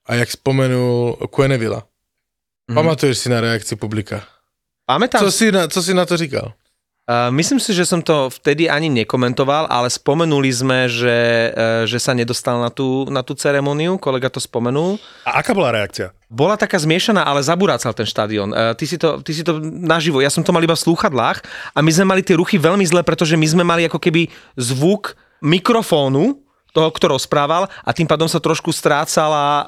[0.08, 1.84] a jak spomenul Quenevilla.
[2.68, 2.76] Mm.
[2.76, 4.24] Pamatuješ si na reakci publika?
[4.88, 5.22] Tam...
[5.24, 6.54] Co si na, co si na to říkal?
[7.08, 12.04] Uh, myslím si, že som to vtedy ani nekomentoval, ale spomenuli sme, že, uh, že
[12.04, 15.00] sa nedostal na tú, na tú ceremoniu, kolega to spomenul.
[15.24, 16.12] A aká bola reakcia?
[16.28, 18.52] Bola taká zmiešaná, ale zabúracal ten štadión.
[18.52, 21.48] Uh, ty, si to, ty si to naživo, ja som to mal iba v slúchadlách
[21.72, 24.28] a my sme mali tie ruchy veľmi zle, pretože my sme mali ako keby
[24.60, 26.44] zvuk mikrofónu,
[26.78, 29.68] toho, kto rozprával a tým pádom sa trošku strácala uh,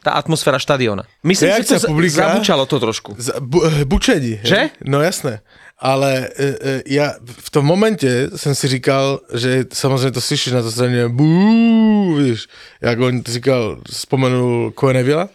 [0.00, 1.04] tá atmosféra štadiona.
[1.20, 2.32] Myslím Reakcia že to publika?
[2.32, 3.10] zabučalo to trošku.
[3.20, 4.40] Z, bu, eh, bučení.
[4.40, 4.72] Že?
[4.88, 5.44] No jasné.
[5.82, 10.62] Ale e, e, já v tom momentě jsem si říkal, že samozřejmě to slyšíš na
[10.62, 12.46] to straně bú, víš,
[12.80, 15.28] jak on říkal, vzpomenul Coenevilla.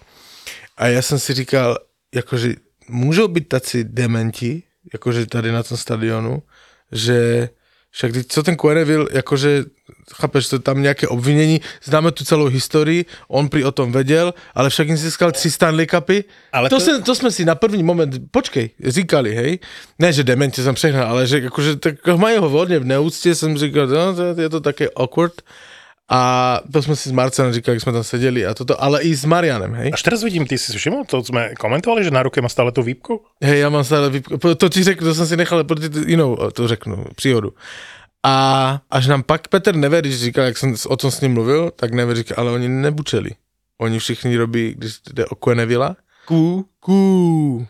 [0.78, 1.78] A já jsem si říkal,
[2.16, 2.56] jakože
[2.88, 6.42] můžou být taci dementi, jakože tady na tom stadionu,
[6.92, 7.50] že
[7.98, 9.66] však co ten Coeneville, jakože,
[10.14, 14.70] chápeš, to tam nějaké obvinění, známe tu celou historii, on pri o tom věděl, ale
[14.70, 16.24] však jim získal tři Stanley Cupy.
[16.54, 19.60] Ale to, to- se, to jsme si na první moment, počkej, říkali, hej,
[20.00, 23.58] ne, že demente jsem přehnal, ale že jakože tak mají ho hodně v neúctě, jsem
[23.58, 25.42] říkal, no, to, je to také awkward.
[26.10, 29.16] A to jsme si s Marcelem říkali, jak jsme tam seděli a toto, ale i
[29.16, 29.92] s Marianem, hej.
[29.94, 32.72] Až teraz vidím, ty si si všimol, to sme komentovali, že na ruke má stále
[32.72, 33.20] tú výpku?
[33.44, 34.40] Hej, já mám stále výpku.
[34.40, 37.54] To ti řeknu, to jsem si nechal pro ty, jinou, to řeknu, příhodu.
[38.24, 38.34] A
[38.90, 42.28] až nám pak Petr Neverič říkal, jak jsem o tom s ním mluvil, tak Neverič
[42.28, 43.32] říkal, ale oni nebučeli.
[43.78, 45.96] Oni všichni robí, když jde o Quenevilla,
[46.26, 47.68] kú, kú.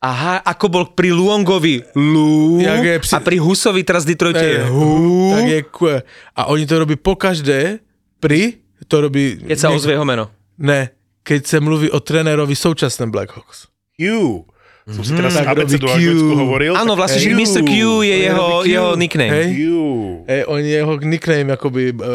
[0.00, 2.56] Aha, ako bol pri Luongovi Lu
[2.98, 5.28] při- a pri Husovi teraz v Detroite je Eh, Hu.
[5.30, 5.96] tak je kue.
[6.32, 7.78] A oni to robí pokaždé,
[8.16, 8.56] pri,
[8.88, 9.36] to robí...
[9.44, 10.32] Keď sa ozve jeho meno.
[10.56, 10.90] Ne,
[11.22, 13.68] keď se mluví o trenérovi současném Blackhawks.
[13.94, 14.44] Q.
[14.90, 15.92] Som si teraz robí abecedu Q.
[15.92, 16.72] anglicku hovoril.
[16.74, 17.36] Áno, vlastne, že Q.
[17.36, 17.60] Mr.
[17.62, 17.70] Q
[18.02, 18.66] je On jeho, Q.
[18.66, 19.30] jeho nickname.
[19.32, 19.48] Hej.
[19.50, 19.58] Q.
[20.26, 22.06] Hej, oni jeho nickname jakoby uh, uh,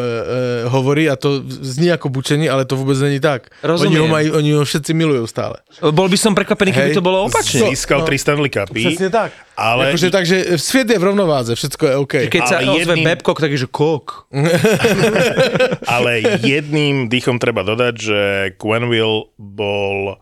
[0.68, 3.48] hovorí a to zní jako bučení, ale to vůbec není tak.
[3.62, 3.92] Rozumiem.
[3.92, 5.54] Oni ho, mají, oni ho všetci milují stále.
[5.90, 6.96] Bol by som prekvapený, keby Hej.
[6.96, 7.60] to bolo opačne.
[7.68, 8.06] Získal No.
[8.06, 8.80] tri Stanley Cupy.
[8.80, 9.32] Přesně tak.
[9.56, 12.14] Ale Jakože, takže svět je v rovnováze, všetko je OK.
[12.28, 14.28] Keď sa Ale ozve jedným- Babcock, tak je, že kok.
[15.86, 16.10] Ale
[16.42, 18.20] jedným dýchom treba dodať, že
[18.60, 20.20] Quenville bol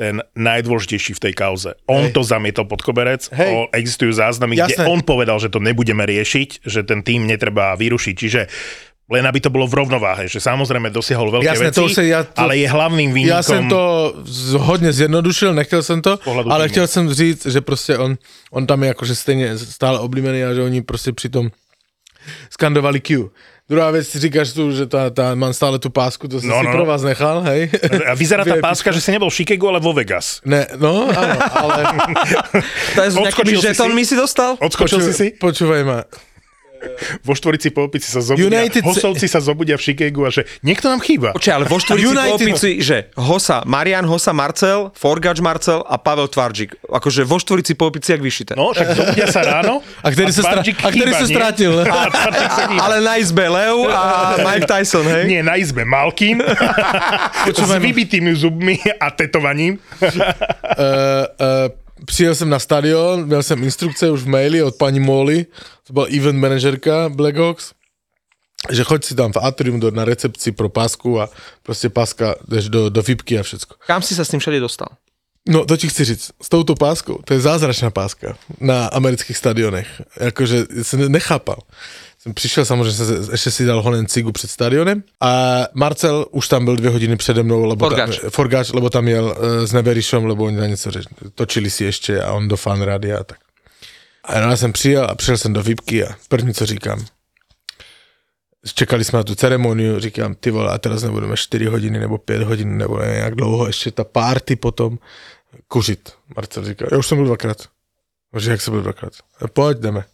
[0.00, 1.76] ten najdôležitejší v tej kauze.
[1.84, 2.16] On Hej.
[2.16, 3.52] to zamietol pod koberec, Hej.
[3.52, 4.88] o, existujú záznamy, kde Jasné.
[4.88, 8.14] on povedal, že to nebudeme riešiť, že ten tým netreba vyrušiť.
[8.16, 8.40] Čiže
[9.10, 12.22] len aby to bolo v rovnováhe, že samozrejme dosiahol veľké Jasné, veci, to sa ja-
[12.22, 13.36] to- ale je hlavným výnikom...
[13.36, 14.14] Já jsem to
[14.56, 16.14] hodně zjednodušil, nechtěl jsem to,
[16.48, 18.16] ale chtěl jsem říct, že prostě on,
[18.54, 21.50] on tam je jakože stejně stále oblíbený a že oni prostě přitom
[22.50, 23.30] skandovali Q.
[23.70, 26.58] Druhá věc, ty říkáš tu, že ta, ta, mám stále tu pásku, to jsem No,
[26.58, 26.86] si no, pro no.
[26.86, 27.70] vás nechal, hej.
[28.10, 30.42] A vyzerá tá páska, že si nebol v Chicagu, ale vo Vegas.
[30.42, 31.80] Ne, no, áno, ale...
[32.98, 34.04] To je nejaký Odskočil si žetón si?
[34.10, 34.50] si dostal?
[34.58, 35.26] Odskočil si si?
[35.38, 36.02] Počúvaj ma.
[37.28, 40.88] Vo štvorici po opici sa zobudia, United- hosovci sa zobudia v Chicagu a že niekto
[40.88, 41.32] nám chýba.
[41.32, 45.96] Počkaj, ale vo štvorici po United- opici, že Hosa, Marian Hosa Marcel, Forgač Marcel a
[45.96, 46.76] Pavel Tvarčík.
[46.88, 48.52] Akože vo štvorici po opici, jak vyšité.
[48.54, 49.84] No, však zobudia sa ráno.
[50.00, 51.72] A ktorý sa, stra- Tvarčík a ktorý chýba, sa strátil.
[51.80, 51.84] A
[52.48, 52.64] sa.
[52.70, 54.02] Ale na izbe Leo a
[54.46, 55.24] Mike Tyson, hej?
[55.28, 56.40] Nie, na izbe Malkin
[57.50, 59.76] s vybitými zubmi a tetovaním.
[60.00, 61.68] uh, uh,
[62.06, 65.46] přijel jsem na stadion, měl jsem instrukce už v maili od paní Molly,
[65.86, 67.72] to byla event manažerka Blackhawks,
[68.70, 71.28] že choď si tam v atrium do, na recepci pro pásku a
[71.62, 73.74] prostě páska jdeš do, do VIPky a všecko.
[73.86, 74.88] Kam si sa s tým všade dostal?
[75.48, 79.88] No, to ti chci říct, s touto páskou, to je zázračná páska na amerických stadionech.
[80.20, 81.64] Jakože jsem nechápal.
[82.22, 86.64] Jsem přišel, samozřejmě se, ještě si dal honen cigu před stadionem a Marcel už tam
[86.64, 88.18] byl dvě hodiny přede mnou, lebo Forgáč.
[88.20, 91.84] tam, Forgáč, lebo tam jel uh, s Neverišom, lebo oni na něco řeč, točili si
[91.84, 93.38] ještě a on do fan rádia a tak.
[94.24, 97.04] A já jsem přijel a přišel jsem do VIPky a první, co říkám,
[98.74, 102.42] čekali jsme na tu ceremoniu, říkám, ty vole, a teraz nebudeme 4 hodiny nebo 5
[102.42, 104.98] hodin, nebo ne, jak dlouho, ještě ta party potom,
[105.68, 106.12] kuřit.
[106.36, 107.56] Marcel říká, já už jsem byl dvakrát.
[108.38, 109.12] Že jak jsem byl dvakrát?
[109.40, 110.04] "A Pojď, jdeme.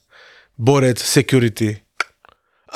[0.59, 1.81] Borec, security.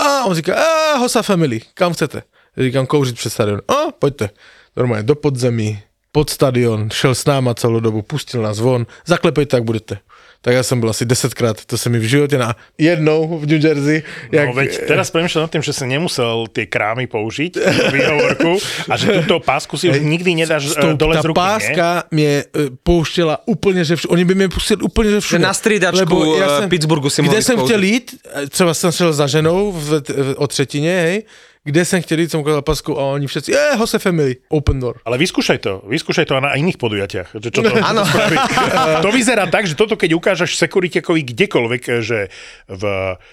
[0.01, 2.23] A on říká, a Hosa Family, kam chcete?
[2.57, 3.61] Říkám, kouřit před stadion.
[3.69, 4.31] A pojďte.
[4.77, 5.83] Normálně do podzemí,
[6.13, 9.99] pod stadion, šel s náma celou dobu, pustil nás von, zaklepejte, jak budete.
[10.43, 13.65] Tak já jsem byl asi desetkrát, to se mi v životě na jednou v New
[13.65, 14.03] Jersey.
[14.33, 17.61] Jak, No veď teraz premýšľam nad tým, že si nemusel tie krámy použiť
[17.93, 18.57] výhovorku
[18.89, 21.45] a že túto pásku si už nikdy nedáš s tou, eh, dole z ruky, nie?
[21.45, 24.13] páska mě uh, pouštěla úplně že všude.
[24.13, 25.39] Oni by mě pustili úplně že všude.
[25.39, 27.77] Že na striedačku, eh, Pittsburghu si Kde mohli jsem spouštět.
[27.77, 31.23] chtěl jít, eh, třeba jsem šel za ženou v, v, o třetině, hej,
[31.65, 34.97] kde jsem chtěl jít, jsem ukázal pasku a oni všetci, je, Hose Family, open door.
[35.05, 37.37] Ale vyskúšaj to, vyskúšaj to aj na iných podujatiach.
[37.37, 38.01] Že čo to, Áno.
[38.01, 42.33] to, to vyzerá tak, že toto keď ukážeš sekuritekovi kdekoľvek, že
[42.65, 42.83] v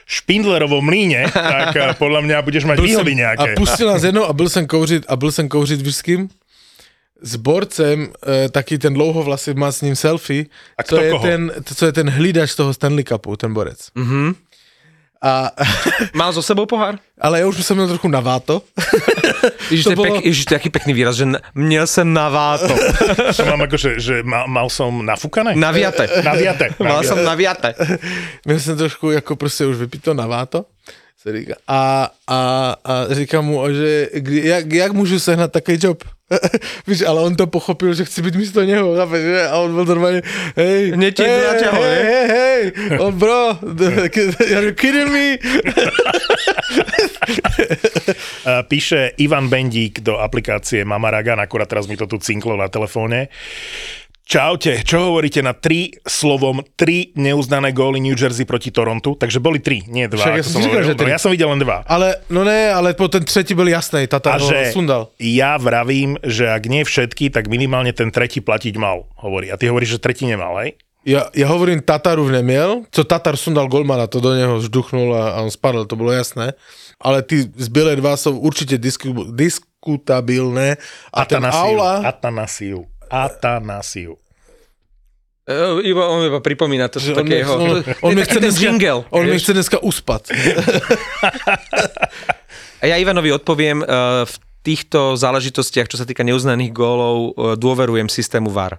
[0.04, 3.56] Špindlerovom mlíne, tak eh, podľa mňa budeš mať výhody nejaké.
[3.56, 6.30] a pustil nás jednou a byl jsem kouřit, a byl jsem kouřit, víš s kým?
[7.22, 10.46] s borcem, e, taký ten dlouhovlasý má s ním selfie,
[10.78, 11.26] A co je, koho?
[11.26, 13.90] ten, co je ten hlídač toho Stanley Cupu, ten borec.
[13.96, 14.36] Mhm.
[15.22, 15.52] A,
[16.14, 17.02] Mal so sebou pohár?
[17.18, 18.62] ale ja už som měl trochu naváto.
[19.74, 21.88] Ježiš, to, To je pek, bolo- ježiš, to je aký pekný výraz, že n- měl
[21.88, 22.70] jsem na váto.
[23.38, 25.58] To mám ako, že, že mal, mal som nafúkané?
[25.58, 26.06] Naviate.
[26.22, 26.78] Naviate.
[26.80, 27.74] Mal jsem naviate.
[28.46, 30.66] Měl jsem trošku jako prostě už vypito naváto.
[31.68, 36.04] A, a, a říkám mu, že kdy, jak, jak můžu sehnat takový job?
[36.88, 39.48] Víš, ale on to pochopil, že chci být místo něho, chápeš, že?
[39.48, 40.22] A on byl normálně,
[40.56, 41.80] hej, hej, hej, ne?
[41.82, 43.58] hej, hej, on bro,
[44.56, 45.38] are you kidding me?
[48.44, 53.28] Uh, píše Ivan Bendík do aplikácie Mamaragan, akurát teraz mi to tu cinklo na telefóne.
[54.28, 59.16] Čaute, čo hovoríte na tri slovom, tri neuznané góly New Jersey proti Torontu?
[59.16, 60.20] Takže boli tri, nie dva.
[60.20, 61.16] Však ja som říkal, že tri.
[61.16, 61.88] Ja som videl len dva.
[61.88, 65.16] Ale, no ne, ale po ten třetí byl jasný, A Tatar ho že sundal.
[65.16, 69.48] ja vravím, že ak nie všetky, tak minimálne ten tretí platiť mal, hovorí.
[69.48, 70.76] A ty hovoríš, že tretí nemal, hej?
[71.08, 75.42] Ja, ja hovorím, Tatarův neměl, co Tatar sundal golmana, to do něho žduchnul a, a
[75.42, 76.52] on spadl, to bylo jasné.
[77.00, 80.76] Ale ty zbylé dva jsou určitě disku, diskutabilné.
[81.16, 82.04] A ten Aula...
[82.04, 82.92] Atanasiu.
[83.10, 84.18] Atanasiu.
[85.48, 87.56] Uh, iba, on iba pripomína to, že že on, mě, takého...
[87.56, 89.04] on, on, mě chce dneska, jingle.
[89.10, 89.44] on vieš.
[89.44, 90.28] chce dneska uspat.
[92.78, 93.88] A ja Ivanovi odpoviem, uh,
[94.28, 98.78] v týchto záležitostiach, čo sa týka neuznaných gólov, uh, dôverujem systému VAR.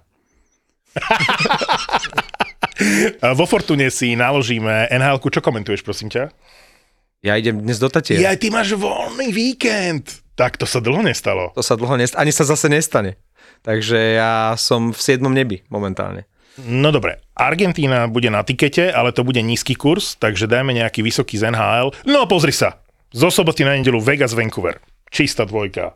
[3.38, 6.30] Vo Fortune si naložíme nhl Čo komentuješ, prosím ťa?
[7.18, 8.22] Ja idem dnes do Tatier.
[8.22, 10.22] Ja, ty máš voľný víkend.
[10.38, 11.50] Tak to sa dlho nestalo.
[11.58, 13.18] To sa dlho nest- ani sa zase nestane.
[13.62, 15.20] Takže ja som v 7.
[15.28, 16.24] nebi momentálne.
[16.58, 21.38] No dobre, Argentína bude na tikete, ale to bude nízky kurz, takže dajme nejaký vysoký
[21.38, 21.94] z NHL.
[22.02, 22.82] No pozri sa,
[23.14, 24.82] zo soboty na nedelu Vegas, Vancouver.
[25.06, 25.94] Čistá dvojka.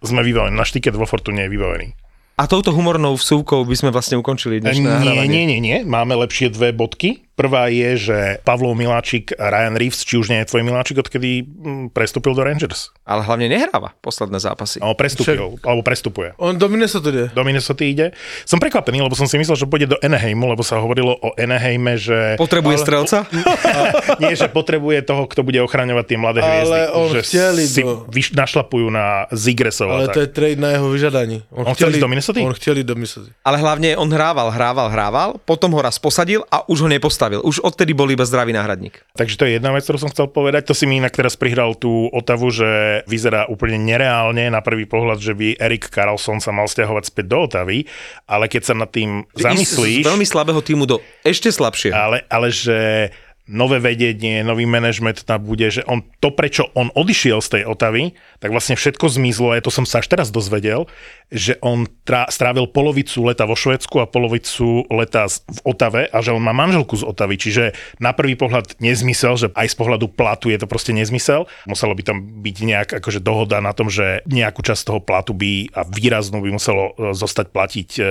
[0.00, 1.88] Sme vybavení, náš tiket vo Fortune je vybavený.
[2.36, 5.28] A touto humornou vsúvkou by sme vlastne ukončili dnešné Nie, nahrávanie.
[5.28, 7.25] nie, nie, nie, máme lepšie dve bodky.
[7.36, 8.18] Prvá je, že
[8.48, 12.40] Pavlov Miláčik a Ryan Reeves, či už nie je tvoj Miláčik, odkedy mm, prestúpil do
[12.40, 12.96] Rangers.
[13.04, 14.80] Ale hlavne nehráva posledné zápasy.
[14.80, 16.32] Alebo prestúpil, alebo prestupuje.
[16.40, 17.28] On do Minnesota jde.
[17.36, 18.16] Do Minnesota ide.
[18.48, 22.00] Som prekvapený, lebo som si myslel, že pôjde do Anaheimu, lebo sa hovorilo o Anaheime,
[22.00, 22.40] že...
[22.40, 23.28] Potrebuje strelca?
[24.24, 26.80] Nie, že potrebuje toho, kto bude ochraňovať tie mladé Ale hviezdy.
[26.96, 27.20] on že
[27.68, 29.92] si do- vyš, našlapujú na Zigresov.
[29.92, 30.24] Ale a to tak.
[30.24, 31.44] je trade na jeho vyžadání.
[31.52, 32.40] On chtěl ísť do Minnesoty?
[32.40, 33.28] On jít do Minnesota.
[33.44, 37.25] Ale hlavne on hrával, hrával, hrával, potom ho raz posadil a už ho nepostavil.
[37.42, 39.02] Už odtedy bol iba zdravý náhradník.
[39.18, 40.70] Takže to je jedna vec, ktorú som chcel povedať.
[40.70, 45.18] To si mi inak teraz prihral tú otavu, že vyzerá úplne nereálne na prvý pohľad,
[45.18, 47.84] že by Erik Karlsson sa mal stiahovať späť do Otavy,
[48.30, 50.06] ale keď sa nad tým zamyslíš...
[50.06, 51.92] Z veľmi slabého týmu do ešte slabšieho.
[51.92, 53.10] ale, ale že
[53.46, 58.18] nové vedenie, nový manažment tam bude, že on to, prečo on odišiel z tej Otavy,
[58.42, 60.90] tak vlastne všetko zmizlo, a to som sa až teraz dozvedel,
[61.30, 66.34] že on trá, strávil polovicu leta vo Švedsku a polovicu leta v Otave a že
[66.34, 70.50] on má manželku z Otavy, čiže na prvý pohľad nezmysel, že aj z pohľadu platu
[70.50, 71.46] je to proste nezmysel.
[71.70, 75.70] Muselo by tam byť nejak akože dohoda na tom, že nejakú časť toho platu by
[75.70, 78.02] a výraznú by muselo e, zostať platiť e,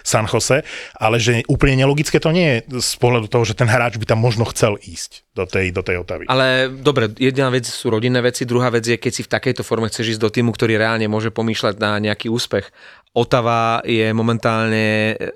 [0.00, 0.64] San Jose,
[0.96, 4.20] ale že úplne nelogické to nie je z pohľadu toho, že ten hráč by tam
[4.20, 6.24] možno chcel ísť do tej, do tej Otavy.
[6.30, 9.90] Ale dobre, jedna vec sú rodinné veci, druhá vec je, keď si v takejto forme
[9.90, 12.70] chceš ísť do týmu, ktorý reálne môže pomýšľať na nejaký úspech.
[13.18, 15.30] Otava je momentálne e, e,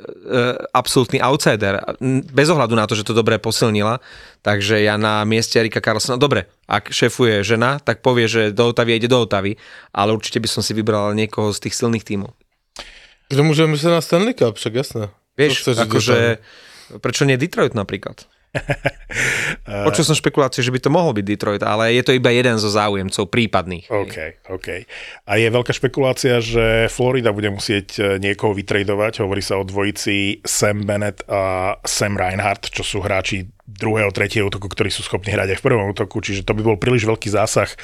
[0.71, 1.83] absolútny outsider,
[2.31, 3.99] bez ohľadu na to, že to dobre posilnila.
[4.47, 9.03] Takže ja na mieste Erika Karlsona, dobre, ak šefuje žena, tak povie, že do Otavy
[9.03, 9.59] ide do Otavy,
[9.91, 12.31] ale určite by som si vybral niekoho z tých silných tímov.
[13.33, 15.09] Kdo může myslet na Stanley Cup, však jasné.
[15.39, 16.45] Vieš, akože,
[17.01, 18.29] prečo nie Detroit napríklad?
[19.89, 22.69] Počul som špekulácie, že by to mohol byť Detroit, ale je to iba jeden zo
[22.69, 23.89] záujemcov prípadných.
[23.89, 24.17] OK,
[24.53, 24.69] OK.
[25.25, 29.25] A je veľká špekulácia, že Florida bude musieť e, niekoho vytredovať.
[29.25, 34.69] Hovorí sa o dvojici Sam Bennett a Sam Reinhardt, čo sú hráči druhého, tretieho útoku,
[34.69, 37.73] ktorí sú schopní hrať aj v prvom útoku, čiže to by bol príliš veľký zásah
[37.73, 37.77] e,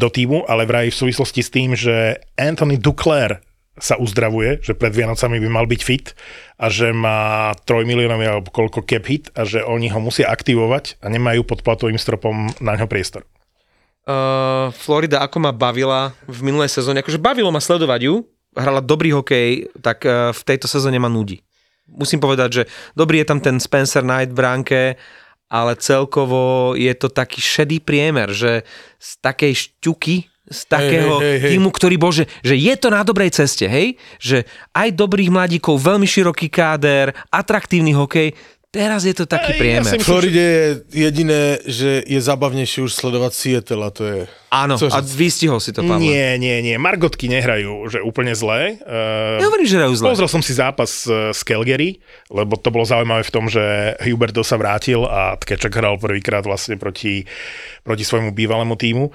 [0.00, 3.44] do týmu, ale vraj v súvislosti s tým, že Anthony Duclair
[3.78, 6.12] sa uzdravuje, že pred Vianocami by mal byť fit
[6.58, 10.98] a že má 3 miliónový alebo koľko cap hit a že oni ho musia aktivovať
[11.00, 13.22] a nemajú pod platovým stropom na ňo priestor.
[14.04, 18.14] Uh, Florida ako ma bavila v minulej sezóne, akože bavilo ma sledovať ju,
[18.58, 21.44] hrala dobrý hokej, tak uh, v tejto sezóne ma nudí.
[21.90, 22.62] Musím povedať, že
[22.94, 24.80] dobrý je tam ten Spencer Knight v bránke,
[25.50, 28.62] ale celkovo je to taký šedý priemer, že
[29.02, 31.50] z takej šťuky, z takého hej, hej, hej.
[31.54, 33.94] týmu, ktorý bol, že, je to na dobrej ceste, hej?
[34.18, 34.42] Že
[34.74, 38.34] aj dobrých mladíkov, veľmi široký káder, atraktívny hokej,
[38.70, 39.98] Teraz je to taký Ej, ja priemer.
[39.98, 40.62] V Floride je
[40.94, 44.18] jediné, že je zábavnejšie už sledovať Seattle a to je...
[44.54, 44.94] Áno, Cože?
[44.94, 45.98] a vystihol si to, Pavle.
[45.98, 46.78] Nie, nie, nie.
[46.78, 48.78] Margotky nehrajú, že úplne zle.
[48.86, 50.14] Uh, Nehovorím, že hrajú zle.
[50.14, 51.98] Pozrel som si zápas eh, z Calgary,
[52.30, 56.78] lebo to bolo zaujímavé v tom, že Huberto sa vrátil a Tkečak hral prvýkrát vlastne
[56.78, 57.26] proti,
[57.82, 59.10] proti svojmu bývalému týmu.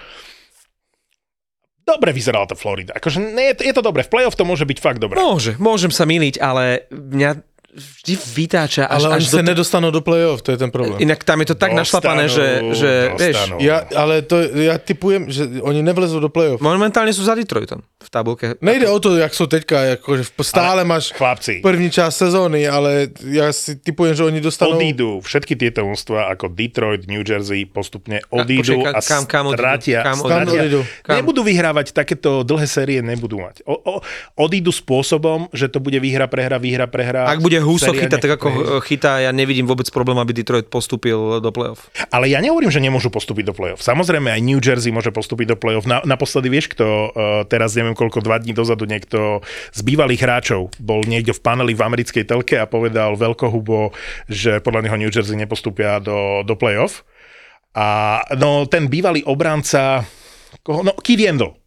[1.85, 2.97] Dobre vyzerala tá Florida.
[2.97, 4.01] Akože nie, je to dobre.
[4.01, 5.21] V playoff to môže byť fakt dobre.
[5.21, 9.47] Môže, môžem sa miliť, ale mňa vždy vytáča až, Ale až oni sa do...
[9.51, 10.95] nedostanú do play-off, to je ten problém.
[11.03, 13.37] Inak tam je to tak Dostanú, našlapané, že, že vieš.
[13.59, 16.63] Ja, ale to, ja typujem, že oni nevlezú do play-off.
[16.63, 18.55] momentálne sú za Detroitom v tabulke.
[18.63, 23.11] Nejde o to, jak sú teďka, akože v- stále máš Chlapci, první časť sezóny, ale
[23.27, 24.79] ja si typujem, že oni dostanú...
[24.79, 29.59] odídu všetky tieto mústva ako Detroit, New Jersey postupne odídu a kam- kam odídu?
[29.59, 29.99] stratia.
[29.99, 30.61] Kam Kam stratia.
[30.63, 30.79] odídu?
[31.03, 31.15] Kam?
[31.19, 33.65] Nebudú vyhrávať takéto dlhé série, nebudú mať.
[33.67, 33.93] O, o,
[34.39, 37.25] odídu spôsobom, že to bude výhra, prehra, výhra, prehra.
[37.27, 41.49] Ak bude Huso chytať tak, ako chytá, ja nevidím vôbec problém, aby Detroit postúpil do
[41.49, 41.89] play-off.
[42.13, 43.81] Ale ja nehovorím, že nemôžu postúpiť do play-off.
[43.81, 45.89] Samozrejme, aj New Jersey môže postúpiť do play-off.
[45.89, 47.09] Na, naposledy vieš, kto uh,
[47.49, 49.41] teraz neviem koľko, dva dní dozadu niekto
[49.73, 53.91] z bývalých hráčov bol niekde v paneli v americkej telke a povedal veľkohubo,
[54.29, 57.01] že podľa neho New Jersey nepostúpia do, do play-off.
[57.75, 60.07] A no, ten bývalý obranca,
[60.63, 61.64] koho, no, Keith Yandel.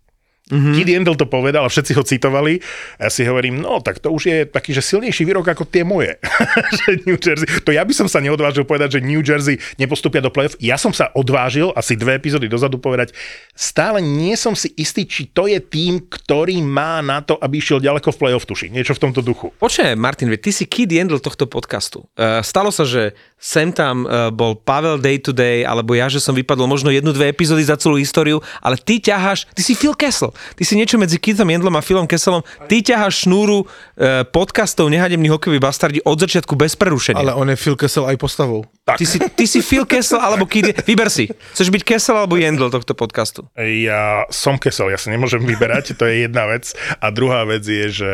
[0.49, 0.74] Mm-hmm.
[0.74, 2.61] Kid Yandel to povedal a všetci ho citovali.
[2.96, 5.84] A ja si hovorím, no tak to už je taký, že silnejší výrok ako tie
[5.84, 6.16] moje.
[6.80, 7.46] že New Jersey.
[7.64, 10.57] To ja by som sa neodvážil povedať, že New Jersey nepostupia do play-off.
[10.59, 13.12] Ja som sa odvážil asi dve epizódy dozadu povedať,
[13.53, 17.78] stále nie som si istý, či to je tým, ktorý má na to, aby išiel
[17.78, 18.72] ďaleko v play-off, tuši.
[18.72, 19.53] Niečo v tomto duchu.
[19.61, 22.09] Počkaj, Martin, ty si kid Jendl tohto podcastu.
[22.16, 26.18] Uh, stalo sa, že sem tam uh, bol Pavel Day to Day, alebo ja, že
[26.18, 29.95] som vypadol možno jednu, dve epizódy za celú históriu, ale ty ťaháš, ty si Phil
[29.95, 34.91] Kessel, ty si niečo medzi Kitom Jendlom a Philom Kesselom, ty ťaháš šnúru uh, podcastov
[34.91, 37.22] Nehademní hokejoví bastardi od začiatku bez prerušenia.
[37.22, 38.66] Ale on je Phil Kessel aj postavou.
[38.89, 41.30] Ty, si, ty si Phil Kessel alebo Kid, vyber si.
[41.55, 43.47] Chceš byť Kessel alebo Jendl tohto podcastu?
[43.55, 46.72] Ja som kesel, ja sa nemôžem vyberať, to je jedna vec.
[46.99, 48.12] A druhá vec je, že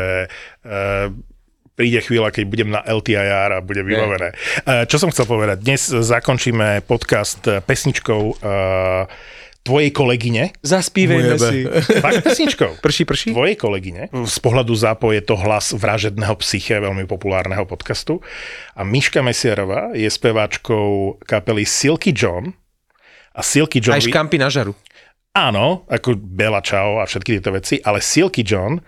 [0.67, 1.09] uh,
[1.75, 4.31] príde chvíľa, keď budem na LTIR a bude vybavené.
[4.63, 5.61] Uh, čo som chcel povedať?
[5.61, 9.05] Dnes zakončíme podcast eh, pesničkou uh,
[9.65, 10.53] tvojej kolegyne.
[10.61, 11.49] Zaspívejme Mujebe.
[11.49, 11.57] si.
[11.99, 12.79] Fakt pesničkou.
[12.85, 13.29] Prší, prší?
[13.33, 14.13] Tvojej kolegyne.
[14.13, 18.21] Z pohľadu ZAPO je to hlas vražedného psyche, veľmi populárneho podcastu.
[18.77, 22.53] A Miška Mesiarová je speváčkou kapely Silky John.
[23.35, 23.97] A Silky John...
[23.97, 24.77] Aj škampy na žaru.
[25.35, 28.79] Áno, ako Bella Ciao a všetky tieto veci, ale Silky John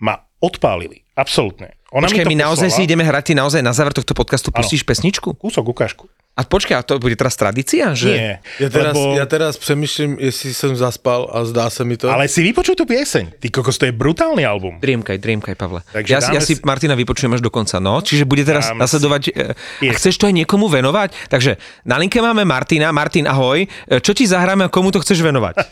[0.00, 1.04] ma odpálili.
[1.18, 1.81] Absolútne.
[1.92, 2.78] Ona Počkaj, my naozaj poslala.
[2.78, 5.36] si ideme hrať, ty naozaj na záver tohto podcastu pustíš pesničku?
[5.36, 6.08] Kúsok ukážku.
[6.32, 7.92] A počkaj, a to bude teraz tradícia?
[7.92, 8.08] Že...
[8.08, 9.12] Nie, Ja teraz, lebo...
[9.12, 12.08] ja teraz přemýšlím, jestli jsem zaspal a zdá se mi to.
[12.08, 13.36] Ale si vypočuj tú pieseň.
[13.36, 14.80] Ty kokos, to je brutálny album.
[14.80, 15.84] Driemkaj, driemkaj, Pavle.
[15.92, 18.00] Takže ja, ja si si- Martina vypočujem až do konca, no.
[18.00, 19.22] Čiže bude teraz Dáme nasledovať...
[19.28, 20.00] e, A Yes.
[20.00, 21.28] chceš to aj niekomu venovať?
[21.28, 22.88] Takže na linke máme Martina.
[22.90, 23.60] Martin, ahoj.
[23.60, 25.60] E, Čo ti zahráme a komu to chceš venovať?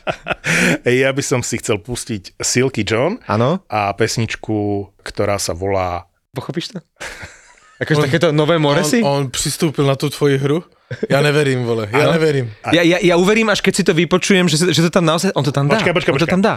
[0.84, 3.64] Ja by som si chcel pustiť Silky John Áno?
[3.66, 4.56] a pesničku,
[5.00, 6.78] ktorá sa volá Pochopíš to?
[7.80, 9.00] Akože takéto nové moresy?
[9.02, 10.64] on, on přistoupil na tu tvoji hru?
[11.10, 12.12] Já neverím, vole, já Ano.
[12.12, 12.52] neverím.
[12.72, 15.32] Ja, ja, ja uverím, až keď si to vypočujem, že, že to tam naozaj...
[15.32, 15.80] On to tam dá.
[15.80, 16.54] Počkaj, počkaj, on to tam dá.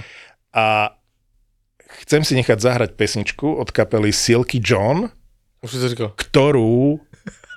[0.53, 0.91] a
[2.03, 5.07] chcem si nechať zahrať pesničku od kapely Silky John,
[5.63, 6.09] Už si to říkal.
[6.19, 6.99] ktorú...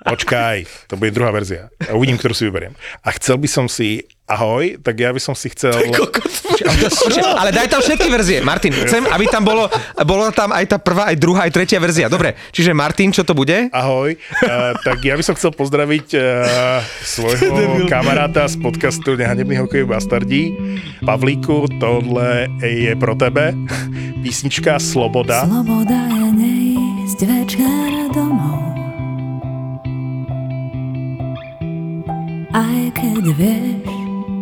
[0.07, 1.67] Počkaj, to bude druhá verzia.
[1.83, 2.73] A uvidím, ktorú si vyberiem.
[3.03, 4.07] A chcel by som si...
[4.27, 5.71] Ahoj, tak ja by som si chcel...
[7.39, 8.43] Ale daj tam všetky verzie.
[8.43, 9.71] Martin, chcem, aby tam bolo,
[10.03, 12.11] bolo tam aj tá prvá, aj druhá, aj tretia verzia.
[12.11, 13.71] Dobre, čiže Martin, čo to bude?
[13.71, 19.87] Ahoj, uh, tak ja by som chcel pozdraviť uh, svojho kamaráta z podcastu Nehanebný hokej
[19.87, 20.51] bastardí.
[21.07, 23.55] Pavlíku, tohle je pro tebe.
[24.19, 25.47] Písnička Sloboda.
[25.47, 27.96] Sloboda je neísť večer
[33.27, 33.91] Aj keď vieš,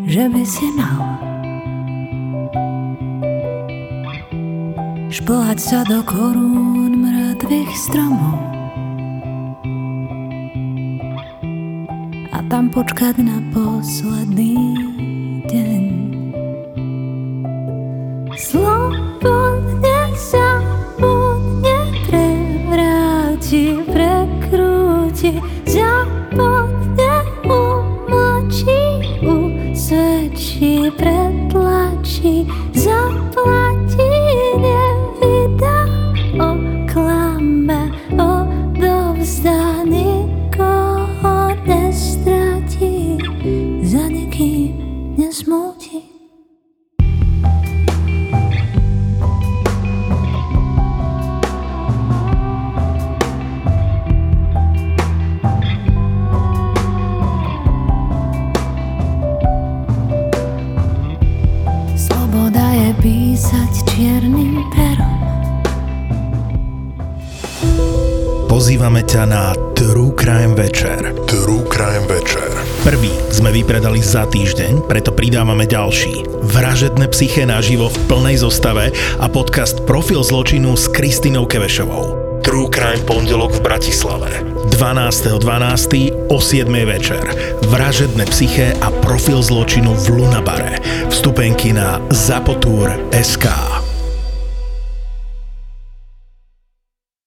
[0.05, 1.01] že by si mal
[5.09, 8.37] šplhať sa do korún mŕtvych stromov
[12.29, 14.53] a tam počkať na posledný
[15.49, 15.83] deň.
[18.37, 20.74] Slobodne sa
[75.75, 76.23] ďalší.
[76.55, 82.39] Vražedné psyché naživo v plnej zostave a podcast Profil zločinu s Kristinou Kevešovou.
[82.39, 84.31] True Crime pondelok v Bratislave.
[84.71, 86.31] 12.12.
[86.31, 86.71] o 7.
[86.87, 87.23] večer.
[87.67, 90.79] Vražedné psyché a profil zločinu v Lunabare.
[91.11, 93.74] Vstupenky na zapotur.sk.